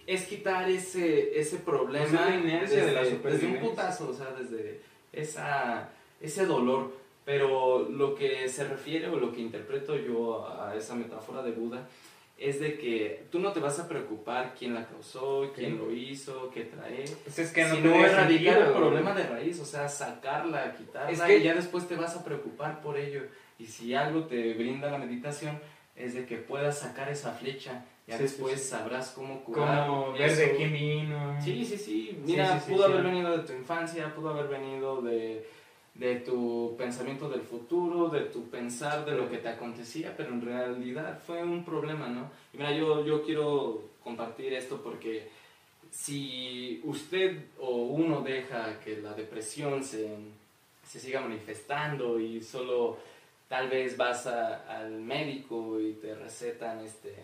es 0.08 0.24
quitar 0.24 0.68
ese, 0.68 1.38
ese 1.38 1.58
problema 1.58 2.04
es 2.04 2.12
la 2.12 2.34
inercia 2.34 2.84
de 2.84 2.92
la 2.92 3.02
desde, 3.02 3.18
desde 3.18 3.46
un 3.46 3.58
putazo, 3.58 4.10
o 4.10 4.12
sea, 4.14 4.32
desde 4.32 4.80
esa, 5.12 5.90
ese 6.20 6.46
dolor. 6.46 6.98
Pero 7.24 7.88
lo 7.88 8.14
que 8.16 8.48
se 8.48 8.64
refiere 8.64 9.06
o 9.08 9.16
lo 9.16 9.30
que 9.32 9.40
interpreto 9.40 9.94
yo 9.94 10.48
a 10.48 10.74
esa 10.74 10.96
metáfora 10.96 11.42
de 11.42 11.52
Buda 11.52 11.86
es 12.40 12.58
de 12.58 12.78
que 12.78 13.26
tú 13.30 13.38
no 13.38 13.52
te 13.52 13.60
vas 13.60 13.78
a 13.78 13.86
preocupar 13.86 14.54
quién 14.58 14.74
la 14.74 14.86
causó, 14.86 15.52
quién 15.54 15.76
lo 15.76 15.92
hizo, 15.92 16.50
qué 16.50 16.62
trae. 16.64 17.04
Pues 17.24 17.38
es 17.38 17.52
que 17.52 17.64
no 17.66 17.74
sino 17.76 17.94
erradicar 17.94 18.54
sentido, 18.54 18.66
el 18.66 18.72
problema 18.72 19.14
de 19.14 19.24
raíz, 19.24 19.60
o 19.60 19.64
sea, 19.66 19.86
sacarla, 19.90 20.74
quitarla, 20.74 21.10
Es 21.10 21.20
que- 21.20 21.36
y 21.38 21.42
ya 21.42 21.54
después 21.54 21.86
te 21.86 21.96
vas 21.96 22.16
a 22.16 22.24
preocupar 22.24 22.80
por 22.80 22.96
ello. 22.96 23.20
Y 23.58 23.66
si 23.66 23.94
algo 23.94 24.24
te 24.24 24.54
brinda 24.54 24.90
la 24.90 24.96
meditación, 24.96 25.60
es 25.94 26.14
de 26.14 26.24
que 26.24 26.38
puedas 26.38 26.78
sacar 26.78 27.10
esa 27.10 27.32
flecha, 27.32 27.84
ya 28.06 28.16
Sí, 28.16 28.22
después 28.22 28.58
sí. 28.58 28.68
sabrás 28.70 29.10
cómo 29.10 29.44
curar. 29.44 29.86
Como 29.86 30.12
ver 30.12 30.34
de 30.34 30.56
quién 30.56 30.72
vino. 30.72 31.36
Sí, 31.44 31.62
sí, 31.66 31.76
sí. 31.76 32.18
Mira, 32.24 32.58
pudo 32.66 32.86
haber 32.86 33.02
venido 33.02 33.36
de 33.36 33.44
tu 33.44 33.52
infancia, 33.52 34.14
pudo 34.14 34.30
haber 34.30 34.48
venido 34.48 35.02
de, 35.02 35.46
de 36.00 36.16
tu 36.16 36.74
pensamiento 36.78 37.28
del 37.28 37.42
futuro, 37.42 38.08
de 38.08 38.20
tu 38.22 38.48
pensar 38.48 39.04
de 39.04 39.12
lo 39.12 39.28
que 39.30 39.36
te 39.36 39.50
acontecía, 39.50 40.14
pero 40.16 40.30
en 40.30 40.40
realidad 40.40 41.20
fue 41.26 41.42
un 41.44 41.62
problema, 41.62 42.08
¿no? 42.08 42.30
Y 42.54 42.56
mira, 42.56 42.72
yo, 42.72 43.04
yo 43.04 43.22
quiero 43.22 43.82
compartir 44.02 44.54
esto 44.54 44.80
porque 44.82 45.28
si 45.90 46.80
usted 46.84 47.36
o 47.58 47.70
uno 47.70 48.22
deja 48.22 48.80
que 48.80 48.96
la 48.96 49.12
depresión 49.12 49.84
se, 49.84 50.08
se 50.88 50.98
siga 51.00 51.20
manifestando 51.20 52.18
y 52.18 52.40
solo 52.40 52.96
tal 53.48 53.68
vez 53.68 53.96
vas 53.98 54.26
a- 54.26 54.78
al 54.78 54.92
médico 54.92 55.78
y 55.80 55.92
te 55.94 56.14
recetan 56.14 56.80
este 56.84 57.14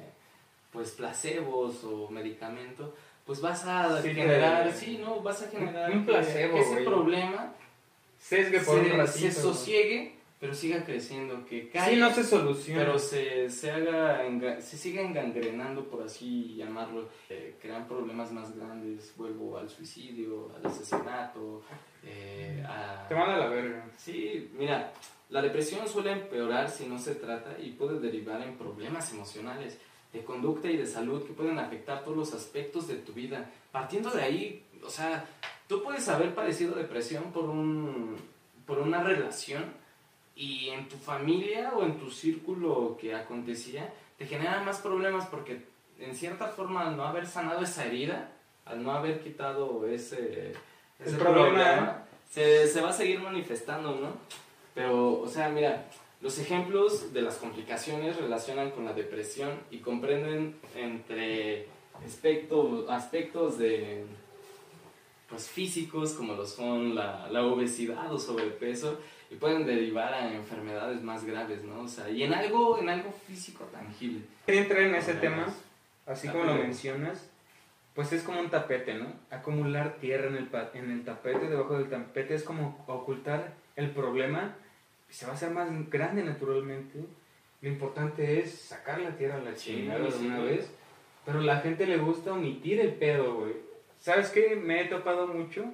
pues 0.72 0.90
placebos 0.90 1.82
o 1.84 2.10
medicamentos, 2.10 2.90
pues 3.24 3.40
vas 3.40 3.64
a 3.64 4.02
Sí, 4.02 4.10
generar, 4.12 4.64
te- 4.68 4.72
sí, 4.74 4.98
¿no? 4.98 5.20
Vas 5.20 5.42
a 5.42 5.48
generar 5.48 5.90
Un 5.90 6.04
placebo, 6.04 6.54
que 6.56 6.60
ese 6.60 6.82
problema 6.82 7.54
Sesgue 8.28 8.60
por 8.60 8.78
un 8.78 8.86
se, 8.86 8.92
ratito. 8.96 9.18
se 9.18 9.32
sosiegue, 9.32 10.16
pero 10.40 10.52
siga 10.54 10.84
creciendo, 10.84 11.46
que 11.46 11.68
calle, 11.68 11.94
Sí, 11.94 12.00
no 12.00 12.12
se 12.12 12.24
soluciona. 12.24 12.80
pero 12.84 12.98
se, 12.98 13.48
se 13.50 13.70
haga, 13.70 14.60
se 14.60 14.76
siga 14.76 15.00
engangrenando, 15.02 15.84
por 15.88 16.02
así 16.02 16.54
llamarlo, 16.56 17.08
eh, 17.30 17.54
crean 17.62 17.86
problemas 17.86 18.32
más 18.32 18.56
grandes, 18.56 19.12
vuelvo 19.16 19.56
al 19.58 19.70
suicidio, 19.70 20.50
al 20.56 20.66
asesinato, 20.66 21.62
eh, 22.04 22.64
a... 22.68 23.06
Te 23.08 23.14
manda 23.14 23.36
a 23.36 23.38
la 23.38 23.48
verga. 23.48 23.88
Sí, 23.96 24.50
mira, 24.58 24.92
la 25.30 25.40
depresión 25.42 25.86
suele 25.88 26.10
empeorar 26.12 26.68
si 26.70 26.86
no 26.86 26.98
se 26.98 27.14
trata 27.14 27.56
y 27.60 27.70
puede 27.70 28.00
derivar 28.00 28.42
en 28.42 28.56
problemas 28.58 29.12
emocionales, 29.12 29.78
de 30.12 30.24
conducta 30.24 30.68
y 30.70 30.76
de 30.76 30.86
salud 30.86 31.24
que 31.26 31.32
pueden 31.32 31.58
afectar 31.58 32.02
todos 32.04 32.16
los 32.16 32.32
aspectos 32.34 32.88
de 32.88 32.94
tu 32.96 33.12
vida. 33.12 33.50
Partiendo 33.72 34.10
de 34.10 34.22
ahí, 34.22 34.64
o 34.82 34.88
sea, 34.90 35.26
tú 35.68 35.82
puedes 35.82 36.08
haber 36.08 36.34
padecido 36.34 36.74
depresión 36.74 37.32
por, 37.32 37.44
un, 37.44 38.16
por 38.66 38.78
una 38.78 39.02
relación 39.02 39.64
y 40.34 40.68
en 40.68 40.88
tu 40.88 40.96
familia 40.96 41.72
o 41.74 41.82
en 41.84 41.98
tu 41.98 42.10
círculo 42.10 42.96
que 43.00 43.14
acontecía 43.14 43.92
te 44.18 44.26
genera 44.26 44.62
más 44.62 44.78
problemas 44.80 45.26
porque 45.26 45.64
en 45.98 46.14
cierta 46.14 46.48
forma 46.48 46.86
al 46.88 46.96
no 46.96 47.04
haber 47.04 47.26
sanado 47.26 47.62
esa 47.62 47.84
herida, 47.86 48.32
al 48.64 48.82
no 48.82 48.92
haber 48.92 49.20
quitado 49.22 49.86
ese, 49.86 50.52
ese 50.98 51.16
problema, 51.16 52.04
se, 52.30 52.66
se 52.68 52.80
va 52.80 52.90
a 52.90 52.92
seguir 52.92 53.20
manifestando, 53.20 53.94
¿no? 53.94 54.08
Pero, 54.74 55.20
o 55.20 55.26
sea, 55.28 55.48
mira, 55.48 55.86
los 56.20 56.38
ejemplos 56.38 57.12
de 57.14 57.22
las 57.22 57.36
complicaciones 57.36 58.16
relacionan 58.16 58.70
con 58.72 58.84
la 58.84 58.92
depresión 58.92 59.50
y 59.70 59.78
comprenden 59.78 60.56
entre 60.74 61.66
aspecto- 62.04 62.86
aspectos 62.90 63.56
de 63.58 64.04
pues 65.28 65.48
físicos 65.48 66.12
como 66.12 66.34
lo 66.34 66.46
son 66.46 66.94
la, 66.94 67.28
la 67.30 67.42
obesidad 67.44 68.12
o 68.12 68.18
sobrepeso 68.18 69.00
y 69.30 69.34
pueden 69.34 69.66
derivar 69.66 70.14
a 70.14 70.32
enfermedades 70.34 71.02
más 71.02 71.24
graves, 71.24 71.64
¿no? 71.64 71.80
O 71.80 71.88
sea, 71.88 72.08
y 72.08 72.22
en 72.22 72.32
algo, 72.32 72.78
en 72.78 72.88
algo 72.88 73.10
físico 73.26 73.64
tangible. 73.72 74.20
Quería 74.46 74.62
entrar 74.62 74.82
en 74.82 74.94
ese 74.94 75.14
tema, 75.14 75.46
así 76.06 76.28
como 76.28 76.44
lo 76.44 76.54
mencionas, 76.54 77.28
pues 77.94 78.12
es 78.12 78.22
como 78.22 78.40
un 78.40 78.50
tapete, 78.50 78.94
¿no? 78.94 79.06
Acumular 79.30 79.96
tierra 79.96 80.28
en 80.28 80.36
el, 80.36 80.48
en 80.74 80.90
el 80.90 81.04
tapete, 81.04 81.48
debajo 81.48 81.76
del 81.78 81.88
tapete, 81.88 82.34
es 82.34 82.44
como 82.44 82.84
ocultar 82.86 83.54
el 83.74 83.90
problema 83.90 84.54
y 85.10 85.12
se 85.14 85.26
va 85.26 85.32
a 85.32 85.34
hacer 85.34 85.50
más 85.50 85.68
grande 85.90 86.22
naturalmente. 86.22 87.00
Lo 87.62 87.68
importante 87.68 88.38
es 88.38 88.52
sacar 88.60 89.00
la 89.00 89.16
tierra 89.16 89.36
a 89.36 89.40
la 89.40 89.56
Sí, 89.56 89.72
chingada 89.72 90.00
de 90.04 90.12
sí, 90.12 90.26
una 90.26 90.38
güey. 90.38 90.56
vez, 90.58 90.70
pero 91.24 91.40
la 91.40 91.58
gente 91.60 91.86
le 91.86 91.96
gusta 91.96 92.32
omitir 92.32 92.78
el 92.78 92.92
pedo, 92.94 93.34
güey. 93.34 93.65
¿Sabes 94.06 94.28
qué? 94.30 94.54
Me 94.54 94.82
he 94.82 94.84
topado 94.84 95.26
mucho. 95.26 95.64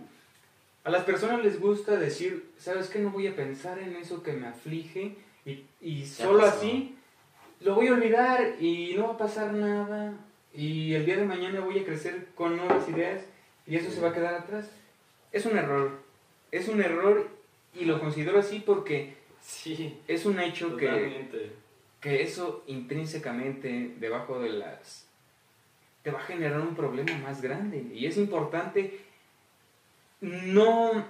A 0.84 0.90
las 0.90 1.04
personas 1.04 1.44
les 1.44 1.60
gusta 1.60 1.96
decir, 1.98 2.46
¿sabes 2.56 2.88
qué? 2.88 2.98
No 2.98 3.10
voy 3.10 3.26
a 3.26 3.36
pensar 3.36 3.78
en 3.78 3.94
eso 3.94 4.22
que 4.22 4.32
me 4.32 4.46
aflige 4.46 5.16
y, 5.44 5.64
y 5.82 6.06
solo 6.06 6.42
así 6.46 6.96
lo 7.60 7.74
voy 7.74 7.88
a 7.88 7.92
olvidar 7.92 8.54
y 8.58 8.94
no 8.96 9.08
va 9.08 9.12
a 9.12 9.18
pasar 9.18 9.52
nada 9.52 10.14
y 10.54 10.94
el 10.94 11.04
día 11.04 11.18
de 11.18 11.26
mañana 11.26 11.60
voy 11.60 11.78
a 11.80 11.84
crecer 11.84 12.28
con 12.34 12.56
nuevas 12.56 12.88
ideas 12.88 13.22
y 13.66 13.76
eso 13.76 13.90
Sí. 13.90 13.96
se 13.96 14.00
va 14.00 14.08
a 14.08 14.14
quedar 14.14 14.32
atrás. 14.34 14.70
Es 15.30 15.44
un 15.44 15.58
error, 15.58 15.90
es 16.50 16.68
un 16.68 16.80
error 16.80 17.28
y 17.78 17.84
lo 17.84 18.00
considero 18.00 18.38
así 18.38 18.60
porque 18.64 19.14
Sí, 19.42 19.98
es 20.08 20.24
un 20.24 20.40
hecho 20.40 20.74
que, 20.78 21.26
que 22.00 22.22
eso 22.22 22.64
intrínsecamente 22.66 23.94
debajo 24.00 24.40
de 24.40 24.48
las... 24.54 25.06
te 26.02 26.10
va 26.10 26.18
a 26.18 26.24
generar 26.24 26.60
un 26.60 26.74
problema 26.74 27.16
más 27.18 27.40
grande 27.42 27.84
y 27.94 28.06
es 28.06 28.16
importante 28.16 28.98
no... 30.20 31.04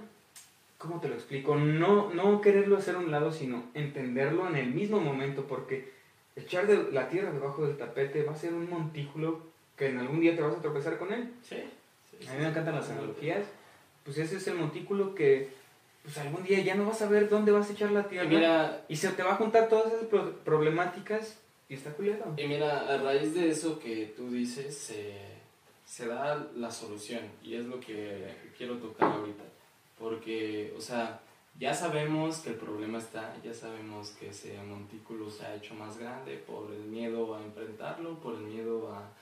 ¿Cómo 0.79 1.01
te 1.01 1.09
lo 1.09 1.15
explico? 1.15 1.55
No, 1.55 2.13
no 2.13 2.41
quererlo 2.41 2.77
hacer 2.77 2.97
a 2.97 2.99
un 2.99 3.11
lado, 3.13 3.31
sino 3.33 3.63
entenderlo 3.75 4.49
en 4.49 4.57
el 4.57 4.75
mismo 4.75 4.99
momento, 5.01 5.45
porque 5.47 5.93
echar 6.35 6.67
de 6.67 6.91
la 6.91 7.09
tierra 7.09 7.31
debajo 7.31 7.65
del 7.65 7.77
tapete 7.77 8.25
va 8.25 8.33
a 8.33 8.37
ser 8.37 8.53
un 8.53 8.69
montículo 8.69 9.47
que 9.77 9.87
en 9.87 9.99
algún 9.99 10.19
día 10.19 10.35
te 10.35 10.43
vas 10.43 10.57
a 10.57 10.61
tropezar 10.61 10.99
con 10.99 11.13
él. 11.13 11.31
Sí, 11.49 11.63
sí, 12.11 12.27
A 12.29 12.33
mí 12.33 12.41
me 12.41 12.49
encantan 12.49 12.75
las 12.75 12.91
analogías. 12.91 13.45
Pues 14.05 14.19
ese 14.19 14.39
es 14.39 14.47
el 14.49 14.57
montículo 14.57 15.15
que 15.15 15.51
pues 16.03 16.19
algún 16.19 16.43
día 16.43 16.59
ya 16.65 16.75
no 16.75 16.85
vas 16.87 17.01
a 17.01 17.09
ver 17.09 17.29
dónde 17.29 17.53
vas 17.53 17.71
a 17.71 17.75
echar 17.75 17.93
la 17.93 18.01
Y 18.01 18.05
tierra. 18.09 18.29
mira, 18.29 18.85
Y 18.89 18.97
se 18.97 19.09
te 19.13 19.23
va 19.23 19.35
a 19.35 19.37
juntar 19.37 19.69
todas 19.69 19.93
esas 19.93 20.07
pro- 20.07 20.35
problemáticas 20.39 21.39
y 21.69 21.75
está 21.75 21.93
culero. 21.93 22.35
Y 22.37 22.47
mira, 22.47 22.81
a 22.93 22.99
raíz 22.99 23.35
de 23.35 23.49
eso 23.49 23.79
que 23.79 24.13
tú 24.17 24.31
dices, 24.31 24.93
se, 25.85 26.07
da 26.07 26.51
la 26.57 26.71
solución 26.71 27.21
y 27.43 27.55
es 27.55 27.65
lo 27.65 27.81
que 27.81 28.35
quiero 28.57 28.79
tocar 28.79 29.13
ahorita. 29.13 29.45
Porque, 29.99 30.75
o 30.77 30.81
sea, 30.81 31.21
ya 31.59 31.75
sabemos 31.75 32.39
que 32.39 32.51
el 32.51 32.57
problema 32.57 32.99
está, 32.99 33.37
ya 33.43 33.55
sabemos 33.55 34.11
que 34.11 34.31
ese 34.31 34.61
montículo 34.63 35.31
se 35.31 35.45
ha 35.45 35.55
hecho 35.55 35.75
más 35.75 35.99
grande 35.99 36.37
por 36.37 36.73
el 36.73 36.85
miedo 36.85 37.35
a 37.35 37.43
enfrentarlo, 37.43 38.19
por 38.21 38.35
el 38.35 38.43
miedo 38.43 38.93
a, 38.93 39.13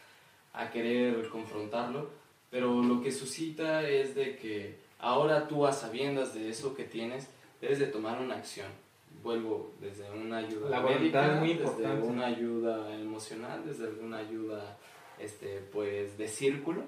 a 0.53 0.71
querer 0.71 1.29
confrontarlo, 1.29 2.11
pero 2.51 2.83
lo 2.83 3.03
que 3.03 3.13
suscita 3.13 3.89
es 3.89 4.15
de 4.15 4.37
que 4.37 4.79
ahora 4.99 5.49
tú 5.49 5.67
a 5.67 5.73
sabiendas 5.73 6.35
de 6.35 6.49
eso 6.49 6.75
que 6.75 6.85
tienes, 6.85 7.29
debes 7.61 7.79
de 7.79 7.87
tomar 7.87 8.21
una 8.21 8.37
acción. 8.37 8.69
Vuelvo 9.23 9.73
desde 9.81 10.11
una 10.11 10.39
ayuda 10.39 10.71
La 10.71 10.81
voluntad 10.81 11.01
médica, 11.23 11.35
es 11.35 11.41
muy 11.41 11.55
desde 11.55 12.03
una 12.03 12.27
ayuda 12.27 12.95
emocional, 12.95 13.63
desde 13.67 13.85
alguna 13.87 14.19
ayuda 14.19 14.79
este 15.19 15.61
pues 15.73 16.17
de 16.17 16.27
círculo, 16.29 16.83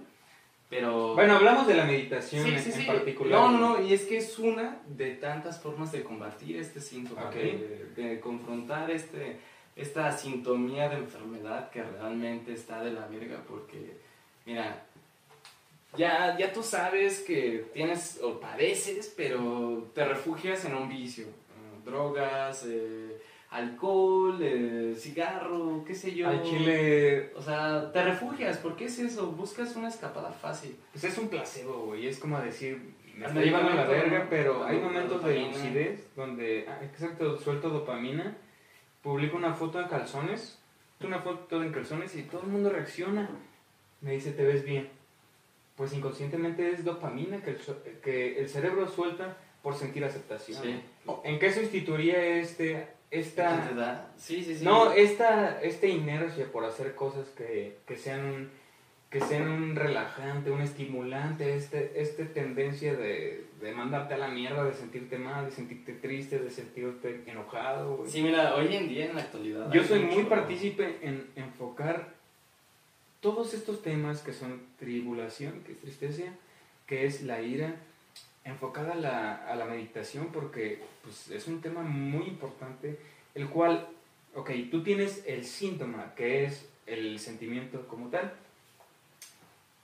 pero 0.70 1.14
Bueno, 1.14 1.36
hablamos 1.36 1.66
de 1.66 1.74
la 1.74 1.84
meditación 1.84 2.44
Sí, 2.44 2.54
en, 2.54 2.58
sí, 2.60 2.70
en 2.70 2.76
sí. 2.80 2.86
particular. 2.86 3.32
No, 3.38 3.50
no, 3.50 3.58
no, 3.78 3.82
y 3.86 3.92
es 3.92 4.06
que 4.06 4.16
es 4.16 4.38
una 4.38 4.78
de 4.86 5.16
tantas 5.16 5.60
formas 5.60 5.92
de 5.92 6.02
combatir 6.02 6.56
este 6.56 6.80
síntoma, 6.80 7.30
de, 7.30 7.90
de 7.94 8.20
confrontar 8.20 8.90
este, 8.90 9.36
esta 9.76 10.10
sintomía 10.12 10.88
de 10.88 10.96
enfermedad 10.96 11.70
que 11.70 11.82
realmente 11.82 12.54
está 12.54 12.82
de 12.82 12.92
la 12.92 13.06
verga, 13.06 13.42
porque, 13.46 13.98
mira, 14.46 14.86
ya, 15.98 16.38
ya 16.38 16.50
tú 16.54 16.62
sabes 16.62 17.20
que 17.20 17.66
tienes 17.74 18.18
o 18.22 18.40
padeces, 18.40 19.12
pero 19.14 19.90
te 19.94 20.06
refugias 20.06 20.64
en 20.64 20.74
un 20.74 20.88
vicio, 20.88 21.26
drogas, 21.84 22.66
eh, 22.68 23.20
alcohol, 23.50 24.38
eh, 24.40 24.94
cigarro, 24.96 25.84
qué 25.86 25.94
sé 25.94 26.14
yo. 26.14 26.28
Al 26.28 26.42
chile, 26.42 27.32
O 27.36 27.42
sea, 27.42 27.92
te 27.92 28.02
refugias, 28.02 28.58
¿por 28.58 28.76
qué 28.76 28.86
es 28.86 28.98
eso? 28.98 29.32
Buscas 29.32 29.76
una 29.76 29.88
escapada 29.88 30.32
fácil. 30.32 30.76
pues 30.92 31.04
es 31.04 31.18
un 31.18 31.28
placebo, 31.28 31.86
güey. 31.86 32.06
Es 32.06 32.18
como 32.18 32.40
decir, 32.40 32.94
me 33.16 33.26
está 33.26 33.40
llevando 33.40 33.72
a 33.72 33.74
la 33.74 33.84
verga, 33.84 34.20
¿no? 34.20 34.30
pero 34.30 34.64
hay 34.64 34.78
momentos 34.78 35.22
de 35.24 35.40
lucidez 35.40 36.14
donde, 36.16 36.66
ah, 36.68 36.78
exacto, 36.82 37.38
suelto 37.38 37.68
dopamina, 37.68 38.36
publico 39.02 39.36
una 39.36 39.52
foto 39.52 39.80
en 39.80 39.88
calzones, 39.88 40.58
una 41.00 41.18
foto 41.18 41.62
en 41.62 41.72
calzones 41.72 42.16
y 42.16 42.22
todo 42.22 42.42
el 42.42 42.48
mundo 42.48 42.70
reacciona. 42.70 43.28
Me 44.00 44.12
dice, 44.12 44.32
te 44.32 44.44
ves 44.44 44.64
bien. 44.64 44.88
Pues 45.76 45.92
inconscientemente 45.92 46.70
es 46.70 46.84
dopamina 46.84 47.42
que 47.42 47.50
el, 47.50 47.58
que 48.02 48.38
el 48.40 48.48
cerebro 48.48 48.88
suelta 48.88 49.36
por 49.62 49.75
sentir 49.77 50.05
aceptación. 50.05 50.61
Sí. 50.62 50.81
¿En 51.25 51.38
qué 51.38 51.53
sustituiría 51.53 52.20
este, 52.38 52.87
esta, 53.11 53.62
¿Qué 53.62 53.68
te 53.68 53.75
da? 53.81 54.12
Sí, 54.16 54.42
sí, 54.42 54.57
sí. 54.57 54.64
No, 54.64 54.92
esta, 54.92 55.61
esta 55.62 55.87
inercia 55.87 56.51
por 56.51 56.64
hacer 56.64 56.94
cosas 56.94 57.29
que, 57.37 57.79
que 57.87 57.96
sean 57.96 58.25
un- 58.25 58.62
que 59.11 59.20
sean 59.20 59.46
un 59.46 59.77
relajante, 59.77 60.51
un 60.51 60.62
estimulante, 60.62 61.55
este, 61.55 61.92
este 62.01 62.25
tendencia 62.25 62.94
de, 62.94 63.44
de 63.61 63.72
mandarte 63.72 64.14
a 64.14 64.16
la 64.16 64.29
mierda, 64.29 64.64
de 64.64 64.72
sentirte 64.72 65.18
mal, 65.18 65.44
de 65.44 65.51
sentirte 65.51 65.92
triste, 65.92 66.38
de 66.38 66.51
sentirte 66.51 67.22
enojado. 67.27 67.98
güey. 67.98 68.11
Sí, 68.11 68.22
mira, 68.22 68.55
hoy 68.57 68.75
en 68.75 68.88
día 68.88 69.05
en 69.11 69.16
la 69.16 69.20
actualidad. 69.20 69.70
Yo 69.70 69.85
soy 69.85 70.01
muy 70.01 70.25
partícipe 70.25 70.96
en 71.03 71.27
enfocar 71.37 72.14
todos 73.20 73.53
estos 73.55 73.83
temas 73.83 74.22
que 74.22 74.33
son 74.33 74.62
tribulación, 74.79 75.61
que 75.66 75.72
es 75.72 75.79
tristeza, 75.81 76.22
que 76.87 77.05
es 77.05 77.22
la 77.22 77.42
ira, 77.42 77.77
enfocada 78.44 78.92
a 78.92 78.96
la, 78.96 79.35
a 79.46 79.55
la 79.57 79.64
meditación 79.66 80.28
porque 80.33 80.81
pues, 81.02 81.31
es 81.31 81.46
un 81.46 81.61
tema 81.61 81.83
muy 81.83 82.26
importante, 82.26 82.98
el 83.35 83.48
cual, 83.48 83.88
ok, 84.35 84.50
tú 84.70 84.83
tienes 84.83 85.22
el 85.26 85.44
síntoma, 85.44 86.14
que 86.16 86.44
es 86.44 86.68
el 86.87 87.18
sentimiento 87.18 87.87
como 87.87 88.09
tal, 88.09 88.33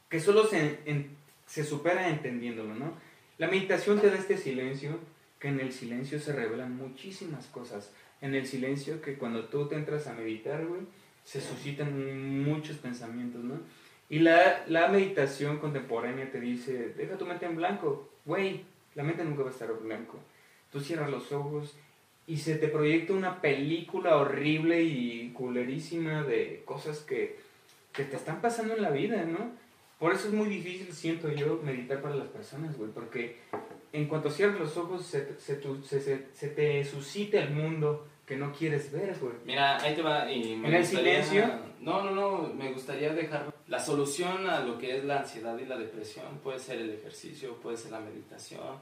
que 0.09 0.21
solo 0.21 0.45
se, 0.47 0.81
en- 0.87 1.11
se 1.47 1.65
supera 1.65 2.09
entendiéndolo, 2.09 2.75
¿no? 2.75 2.93
La 3.39 3.47
meditación 3.49 4.01
te 4.01 4.11
da 4.11 4.17
este 4.17 4.37
silencio, 4.37 4.99
que 5.39 5.49
en 5.49 5.61
el 5.61 5.73
silencio 5.73 6.19
se 6.19 6.33
revelan 6.33 6.77
muchísimas 6.77 7.47
cosas. 7.47 7.93
En 8.21 8.35
el 8.35 8.47
silencio 8.47 9.01
que 9.01 9.15
cuando 9.15 9.45
tú 9.45 9.69
te 9.69 9.77
entras 9.77 10.09
a 10.09 10.15
meditar, 10.15 10.67
güey, 10.67 10.81
se 11.25 11.41
suscitan 11.41 12.43
muchos 12.43 12.79
pensamientos, 12.79 13.45
¿no? 13.45 13.61
Y 14.11 14.21
la, 14.21 14.65
la 14.67 14.89
meditación 14.89 15.59
contemporánea 15.59 16.33
te 16.33 16.41
dice, 16.41 16.95
deja 16.97 17.17
tu 17.19 17.27
mente 17.27 17.45
en 17.47 17.57
blanco, 17.57 18.08
güey, 18.29 18.65
la 18.95 19.03
mente 19.03 19.25
nunca 19.25 19.43
va 19.43 19.49
a 19.49 19.53
estar 19.53 19.73
blanco. 19.73 20.19
Tú 20.71 20.81
cierras 20.81 21.11
los 21.11 21.33
ojos 21.33 21.75
y 22.27 22.37
se 22.37 22.57
te 22.57 22.69
proyecta 22.69 23.15
una 23.15 23.41
película 23.41 24.17
horrible 24.17 24.83
y 24.83 25.31
culerísima 25.35 26.23
de 26.23 26.63
cosas 26.67 26.99
que, 27.01 27.37
que 27.93 28.05
te 28.05 28.17
están 28.17 28.41
pasando 28.41 28.75
en 28.77 28.83
la 28.83 28.91
vida, 28.91 29.25
¿no? 29.25 29.51
Por 29.99 30.13
eso 30.13 30.29
es 30.29 30.35
muy 30.35 30.49
difícil, 30.49 30.93
siento 30.93 31.33
yo, 31.33 31.61
meditar 31.65 32.01
para 32.03 32.15
las 32.15 32.29
personas, 32.29 32.77
güey, 32.77 32.91
porque 32.93 33.39
en 33.93 34.07
cuanto 34.07 34.31
cierras 34.31 34.61
los 34.61 34.77
ojos 34.77 35.05
se, 35.07 35.23
te- 35.23 35.41
se, 35.41 36.49
te 36.49 36.85
suscita 36.85 37.41
el 37.43 37.51
mundo 37.51 38.07
que 38.27 38.37
no 38.37 38.53
quieres 38.53 38.93
ver, 38.93 39.17
güey. 39.19 39.33
Mira, 39.47 39.79
ahí 39.83 39.97
te 39.97 40.03
va 40.03 40.31
y 40.31 40.55
me 40.55 40.69
¿En 40.69 40.75
el 40.75 40.85
silencio? 40.87 41.51
No, 41.89 42.03
no, 42.05 42.11
no, 42.11 42.55
me 42.55 42.71
gustaría 42.71 43.15
dejar 43.15 43.51
la 43.67 43.79
solución 43.79 44.47
a 44.49 44.61
lo 44.61 44.77
que 44.77 44.99
es 44.99 45.05
la 45.05 45.21
ansiedad 45.21 45.59
y 45.59 45.65
la 45.65 45.79
depresión. 45.79 46.27
Puede 46.43 46.59
ser 46.59 46.81
el 46.81 46.91
ejercicio, 46.91 47.55
puede 47.57 47.79
ser 47.79 47.93
la 47.93 48.01
meditación, 48.01 48.77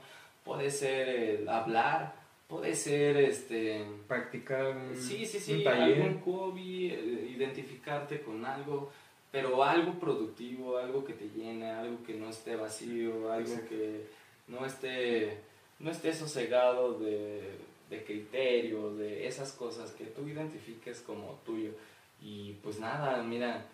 puede 0.45 0.71
ser 0.73 1.09
el 1.09 1.49
hablar, 1.49 2.15
puede 2.49 2.75
ser 2.75 3.17
este... 3.19 3.85
Practicar 4.09 4.77
un, 4.77 4.97
Sí, 4.97 5.25
sí, 5.25 5.37
un 5.37 5.43
sí, 5.59 5.65
taller. 5.65 6.03
algún 6.03 6.21
hobby, 6.23 6.91
eh, 6.91 7.33
identificarte 7.37 8.23
con 8.23 8.45
algo, 8.45 8.91
pero 9.31 9.63
algo 9.63 9.93
productivo, 10.01 10.77
algo 10.79 11.05
que 11.05 11.13
te 11.13 11.29
llene, 11.29 11.71
algo 11.71 12.03
que 12.05 12.15
no 12.15 12.29
esté 12.31 12.57
vacío, 12.57 13.31
algo 13.33 13.51
Exacto. 13.53 13.69
que 13.69 14.07
no 14.49 14.67
esté, 14.67 15.39
no 15.79 15.93
esté 15.93 16.13
sosegado 16.13 16.99
de, 16.99 17.53
de 17.89 18.05
criterios, 18.05 18.99
de 18.99 19.29
esas 19.29 19.53
cosas 19.53 19.93
que 19.93 20.07
tú 20.07 20.27
identifiques 20.27 21.01
como 21.03 21.39
tuyo. 21.47 21.71
Y 22.21 22.53
pues 22.63 22.79
nada, 22.81 23.23
mira, 23.23 23.67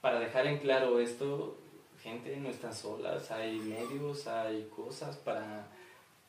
para 0.00 0.20
dejar 0.20 0.46
en 0.46 0.58
claro 0.58 1.00
esto, 1.00 1.56
gente 2.02 2.36
no 2.36 2.50
está 2.50 2.72
solas, 2.72 3.30
hay 3.30 3.58
medios, 3.58 4.26
hay 4.26 4.68
cosas 4.74 5.16
para 5.16 5.66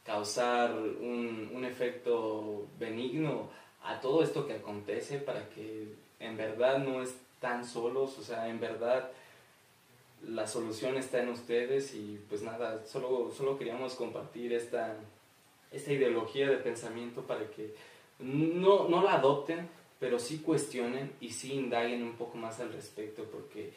causar 0.06 0.74
un, 0.74 1.52
un 1.54 1.66
efecto 1.66 2.66
benigno 2.80 3.50
a 3.84 4.00
todo 4.00 4.24
esto 4.24 4.48
que 4.48 4.54
acontece 4.54 5.20
para 5.20 5.48
que 5.50 5.94
en 6.20 6.38
verdad 6.38 6.80
no 6.80 7.02
están 7.04 7.66
solos, 7.66 8.18
o 8.18 8.24
sea, 8.24 8.50
en 8.50 8.60
verdad 8.60 9.12
la 10.28 10.48
solución 10.48 10.98
está 10.98 11.22
en 11.22 11.30
ustedes 11.30 11.94
y 11.94 12.20
pues 12.28 12.42
nada, 12.42 12.86
solo, 12.86 13.32
solo 13.32 13.58
queríamos 13.58 13.96
compartir 13.96 14.54
esta, 14.54 14.96
esta 15.72 15.94
ideología 15.94 16.50
de 16.50 16.58
pensamiento 16.58 17.22
para 17.22 17.50
que 17.52 17.74
no, 18.20 18.90
no 18.90 19.02
la 19.02 19.14
adopten, 19.14 19.70
pero 20.00 20.18
sí 20.18 20.40
cuestionen 20.40 21.12
y 21.20 21.30
sí 21.32 21.54
indaguen 21.54 22.04
un 22.04 22.14
poco 22.14 22.38
más 22.38 22.60
al 22.60 22.72
respecto, 22.72 23.26
porque 23.26 23.72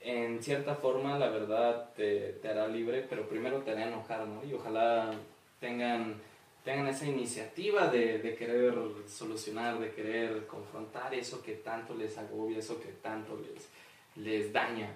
en 0.00 0.42
cierta 0.42 0.74
forma 0.74 1.18
la 1.18 1.30
verdad 1.30 1.90
te, 1.96 2.34
te 2.34 2.48
hará 2.48 2.68
libre, 2.68 3.06
pero 3.08 3.28
primero 3.28 3.62
te 3.62 3.70
hará 3.70 3.88
enojar, 3.88 4.26
¿no? 4.26 4.44
Y 4.44 4.52
ojalá 4.52 5.12
tengan, 5.60 6.16
tengan 6.64 6.88
esa 6.88 7.06
iniciativa 7.06 7.88
de, 7.88 8.18
de 8.18 8.34
querer 8.34 8.74
solucionar, 9.06 9.78
de 9.78 9.92
querer 9.92 10.46
confrontar 10.46 11.14
eso 11.14 11.42
que 11.42 11.54
tanto 11.54 11.94
les 11.94 12.18
agobia, 12.18 12.58
eso 12.58 12.80
que 12.80 12.88
tanto 13.00 13.40
les, 13.40 14.24
les 14.24 14.52
daña. 14.52 14.92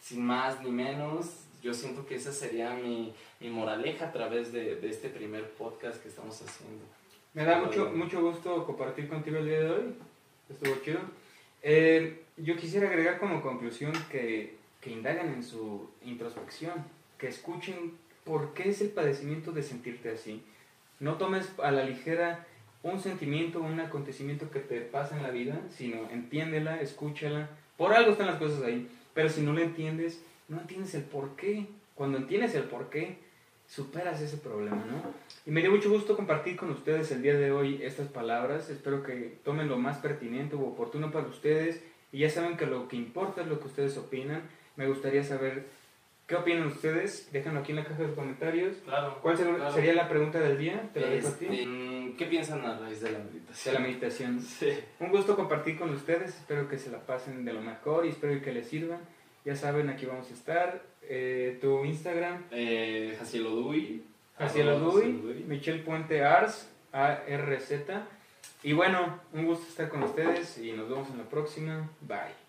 Sin 0.00 0.24
más 0.24 0.60
ni 0.62 0.70
menos, 0.70 1.44
yo 1.62 1.74
siento 1.74 2.06
que 2.06 2.16
esa 2.16 2.32
sería 2.32 2.70
mi, 2.74 3.12
mi 3.38 3.50
moraleja 3.50 4.06
a 4.06 4.12
través 4.12 4.52
de, 4.52 4.76
de 4.76 4.88
este 4.88 5.10
primer 5.10 5.50
podcast 5.50 6.02
que 6.02 6.08
estamos 6.08 6.40
haciendo. 6.40 6.99
Me 7.32 7.44
da 7.44 7.60
mucho, 7.60 7.92
mucho 7.94 8.20
gusto 8.22 8.66
compartir 8.66 9.08
contigo 9.08 9.38
el 9.38 9.46
día 9.46 9.60
de 9.60 9.70
hoy. 9.70 9.94
Estuvo 10.48 10.74
chido. 10.82 10.98
Eh, 11.62 12.22
yo 12.36 12.56
quisiera 12.56 12.88
agregar 12.88 13.20
como 13.20 13.40
conclusión 13.40 13.92
que, 14.10 14.56
que 14.80 14.90
indagan 14.90 15.28
en 15.34 15.44
su 15.44 15.88
introspección, 16.04 16.72
que 17.18 17.28
escuchen 17.28 17.92
por 18.24 18.52
qué 18.52 18.70
es 18.70 18.80
el 18.80 18.88
padecimiento 18.88 19.52
de 19.52 19.62
sentirte 19.62 20.10
así. 20.10 20.42
No 20.98 21.18
tomes 21.18 21.48
a 21.62 21.70
la 21.70 21.84
ligera 21.84 22.46
un 22.82 22.98
sentimiento 22.98 23.60
o 23.60 23.62
un 23.62 23.78
acontecimiento 23.78 24.50
que 24.50 24.58
te 24.58 24.80
pasa 24.80 25.16
en 25.16 25.22
la 25.22 25.30
vida, 25.30 25.60
sino 25.70 26.10
entiéndela, 26.10 26.80
escúchala. 26.80 27.48
Por 27.76 27.94
algo 27.94 28.10
están 28.10 28.26
las 28.26 28.38
cosas 28.38 28.64
ahí. 28.64 28.90
Pero 29.14 29.28
si 29.28 29.42
no 29.42 29.52
lo 29.52 29.60
entiendes, 29.60 30.20
no 30.48 30.60
entiendes 30.60 30.94
el 30.94 31.04
por 31.04 31.36
qué. 31.36 31.66
Cuando 31.94 32.18
entiendes 32.18 32.56
el 32.56 32.64
por 32.64 32.90
qué, 32.90 33.18
superas 33.70 34.20
ese 34.20 34.36
problema, 34.38 34.84
¿no? 34.84 35.14
Y 35.46 35.52
me 35.52 35.60
dio 35.60 35.70
mucho 35.70 35.90
gusto 35.90 36.16
compartir 36.16 36.56
con 36.56 36.70
ustedes 36.70 37.12
el 37.12 37.22
día 37.22 37.36
de 37.36 37.52
hoy 37.52 37.80
estas 37.82 38.08
palabras. 38.08 38.68
Espero 38.68 39.04
que 39.04 39.38
tomen 39.44 39.68
lo 39.68 39.78
más 39.78 39.98
pertinente 39.98 40.56
o 40.56 40.62
oportuno 40.62 41.12
para 41.12 41.28
ustedes. 41.28 41.80
Y 42.12 42.18
ya 42.18 42.30
saben 42.30 42.56
que 42.56 42.66
lo 42.66 42.88
que 42.88 42.96
importa 42.96 43.42
es 43.42 43.46
lo 43.46 43.60
que 43.60 43.68
ustedes 43.68 43.96
opinan. 43.96 44.42
Me 44.74 44.88
gustaría 44.88 45.22
saber 45.22 45.66
qué 46.26 46.34
opinan 46.34 46.66
ustedes. 46.66 47.30
Déjenlo 47.32 47.60
aquí 47.60 47.70
en 47.70 47.76
la 47.76 47.84
caja 47.84 48.02
de 48.02 48.12
comentarios. 48.12 48.78
Claro. 48.84 49.18
¿Cuál 49.22 49.36
claro. 49.36 49.72
sería 49.72 49.92
la 49.92 50.08
pregunta 50.08 50.40
del 50.40 50.58
día? 50.58 50.90
Te 50.92 51.00
la 51.00 51.10
dejo 51.10 51.28
a 51.28 51.38
ti. 51.38 51.46
Este, 51.48 51.66
mm, 51.66 52.16
¿Qué 52.16 52.26
piensan 52.26 52.64
a 52.66 52.76
raíz 52.76 53.00
de 53.00 53.12
la 53.12 53.18
De 53.18 53.24
meditación? 53.24 53.74
la 53.74 53.80
meditación. 53.80 54.40
Sí. 54.40 54.70
Un 54.98 55.10
gusto 55.10 55.36
compartir 55.36 55.78
con 55.78 55.90
ustedes. 55.90 56.36
Espero 56.36 56.68
que 56.68 56.76
se 56.76 56.90
la 56.90 56.98
pasen 57.06 57.44
de 57.44 57.52
lo 57.52 57.60
mejor 57.60 58.04
y 58.04 58.08
espero 58.08 58.42
que 58.42 58.52
les 58.52 58.66
sirvan. 58.66 58.98
Ya 59.44 59.56
saben, 59.56 59.88
aquí 59.88 60.06
vamos 60.06 60.30
a 60.30 60.34
estar. 60.34 60.82
Eh, 61.02 61.58
tu 61.60 61.84
Instagram, 61.84 62.44
Eh, 62.50 63.16
Jaciel. 63.18 63.46
Michelle 65.46 65.82
Puente 65.82 66.24
Ars, 66.24 66.68
A-R-Z. 66.92 68.06
Y 68.62 68.72
bueno, 68.74 69.20
un 69.32 69.46
gusto 69.46 69.66
estar 69.68 69.88
con 69.88 70.02
ustedes 70.02 70.58
y 70.58 70.72
nos 70.72 70.88
vemos 70.88 71.08
en 71.10 71.18
la 71.18 71.24
próxima. 71.24 71.90
Bye. 72.02 72.39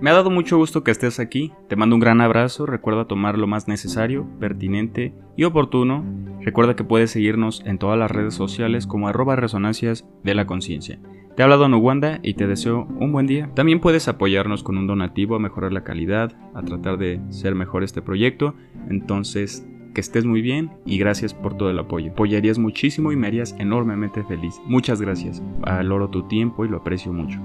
Me 0.00 0.10
ha 0.10 0.14
dado 0.14 0.30
mucho 0.30 0.58
gusto 0.58 0.84
que 0.84 0.90
estés 0.90 1.18
aquí, 1.18 1.52
te 1.68 1.76
mando 1.76 1.96
un 1.96 2.00
gran 2.00 2.20
abrazo, 2.20 2.66
recuerda 2.66 3.06
tomar 3.06 3.38
lo 3.38 3.46
más 3.46 3.66
necesario, 3.66 4.26
pertinente 4.38 5.14
y 5.36 5.44
oportuno, 5.44 6.04
recuerda 6.42 6.76
que 6.76 6.84
puedes 6.84 7.10
seguirnos 7.10 7.62
en 7.64 7.78
todas 7.78 7.98
las 7.98 8.10
redes 8.10 8.34
sociales 8.34 8.86
como 8.86 9.08
arroba 9.08 9.36
resonancias 9.36 10.06
de 10.22 10.34
la 10.34 10.46
conciencia. 10.46 11.00
Te 11.34 11.42
ha 11.42 11.46
hablado 11.46 11.68
Nuwanda 11.68 12.20
y 12.22 12.34
te 12.34 12.46
deseo 12.46 12.86
un 12.98 13.12
buen 13.12 13.26
día. 13.26 13.50
También 13.54 13.80
puedes 13.80 14.08
apoyarnos 14.08 14.62
con 14.62 14.78
un 14.78 14.86
donativo 14.86 15.34
a 15.34 15.38
mejorar 15.38 15.72
la 15.72 15.84
calidad, 15.84 16.34
a 16.54 16.62
tratar 16.62 16.98
de 16.98 17.20
ser 17.30 17.54
mejor 17.54 17.82
este 17.82 18.02
proyecto, 18.02 18.54
entonces 18.88 19.66
que 19.94 20.02
estés 20.02 20.26
muy 20.26 20.42
bien 20.42 20.72
y 20.84 20.98
gracias 20.98 21.32
por 21.32 21.56
todo 21.56 21.70
el 21.70 21.78
apoyo. 21.78 22.12
Apoyarías 22.12 22.58
muchísimo 22.58 23.12
y 23.12 23.16
me 23.16 23.28
harías 23.28 23.54
enormemente 23.58 24.22
feliz. 24.24 24.60
Muchas 24.66 25.00
gracias, 25.00 25.42
valoro 25.60 26.10
tu 26.10 26.28
tiempo 26.28 26.66
y 26.66 26.68
lo 26.68 26.78
aprecio 26.78 27.14
mucho. 27.14 27.40